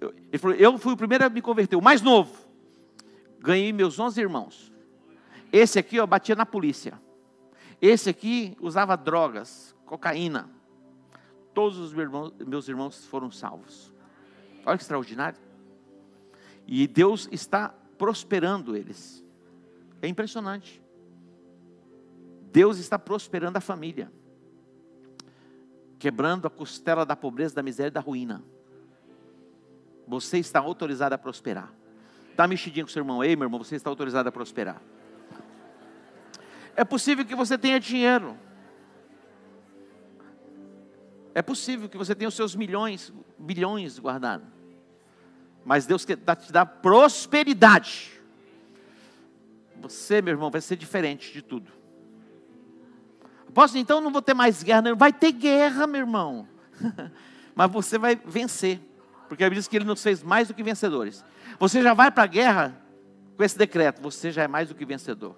Ele 0.00 0.38
falou, 0.38 0.56
eu 0.56 0.76
fui 0.78 0.94
o 0.94 0.96
primeiro 0.96 1.24
a 1.24 1.28
me 1.28 1.40
converter, 1.40 1.76
o 1.76 1.82
mais 1.82 2.02
novo. 2.02 2.34
Ganhei 3.38 3.72
meus 3.72 3.96
11 3.96 4.20
irmãos. 4.20 4.72
Esse 5.52 5.78
aqui, 5.78 6.00
ó, 6.00 6.06
batia 6.06 6.34
na 6.34 6.44
polícia. 6.44 7.00
Esse 7.80 8.10
aqui 8.10 8.56
usava 8.60 8.96
drogas, 8.96 9.76
cocaína. 9.86 10.50
Todos 11.54 11.78
os 11.78 11.92
meus 11.92 12.06
irmãos, 12.06 12.32
meus 12.44 12.68
irmãos 12.68 13.06
foram 13.06 13.30
salvos. 13.30 13.92
Olha 14.66 14.76
que 14.76 14.82
extraordinário. 14.82 15.49
E 16.66 16.86
Deus 16.86 17.28
está 17.32 17.74
prosperando 17.98 18.76
eles. 18.76 19.24
É 20.00 20.08
impressionante. 20.08 20.80
Deus 22.52 22.78
está 22.78 22.98
prosperando 22.98 23.56
a 23.56 23.60
família, 23.60 24.10
quebrando 25.98 26.46
a 26.46 26.50
costela 26.50 27.06
da 27.06 27.14
pobreza, 27.14 27.54
da 27.54 27.62
miséria 27.62 27.88
e 27.88 27.92
da 27.92 28.00
ruína. 28.00 28.42
Você 30.08 30.38
está 30.38 30.58
autorizado 30.58 31.14
a 31.14 31.18
prosperar. 31.18 31.72
Dá 32.36 32.48
mexidinha 32.48 32.84
com 32.84 32.90
seu 32.90 33.00
irmão, 33.00 33.22
ei 33.22 33.36
meu 33.36 33.46
irmão, 33.46 33.62
você 33.62 33.76
está 33.76 33.88
autorizado 33.88 34.28
a 34.28 34.32
prosperar. 34.32 34.82
É 36.74 36.84
possível 36.84 37.24
que 37.24 37.34
você 37.34 37.58
tenha 37.58 37.78
dinheiro. 37.78 38.36
É 41.34 41.42
possível 41.42 41.88
que 41.88 41.96
você 41.96 42.14
tenha 42.14 42.28
os 42.28 42.34
seus 42.34 42.56
milhões, 42.56 43.12
bilhões 43.38 43.98
guardados. 43.98 44.59
Mas 45.64 45.86
Deus 45.86 46.04
te 46.04 46.16
dar 46.52 46.66
prosperidade. 46.66 48.12
Você, 49.82 50.20
meu 50.20 50.32
irmão, 50.32 50.50
vai 50.50 50.60
ser 50.60 50.76
diferente 50.76 51.32
de 51.32 51.42
tudo. 51.42 51.70
Posso 53.52 53.76
então 53.78 54.00
não 54.00 54.12
vou 54.12 54.22
ter 54.22 54.34
mais 54.34 54.62
guerra, 54.62 54.82
não. 54.82 54.96
vai 54.96 55.12
ter 55.12 55.32
guerra, 55.32 55.86
meu 55.86 56.00
irmão. 56.00 56.48
Mas 57.54 57.70
você 57.70 57.98
vai 57.98 58.14
vencer, 58.24 58.80
porque 59.28 59.42
a 59.42 59.46
Bíblia 59.46 59.60
diz 59.60 59.68
que 59.68 59.76
ele 59.76 59.84
nos 59.84 60.02
fez 60.02 60.22
mais 60.22 60.48
do 60.48 60.54
que 60.54 60.62
vencedores. 60.62 61.24
Você 61.58 61.82
já 61.82 61.92
vai 61.92 62.10
para 62.10 62.22
a 62.22 62.26
guerra 62.26 62.80
com 63.36 63.42
esse 63.42 63.58
decreto, 63.58 64.00
você 64.00 64.30
já 64.30 64.44
é 64.44 64.48
mais 64.48 64.68
do 64.68 64.74
que 64.74 64.84
vencedor. 64.84 65.36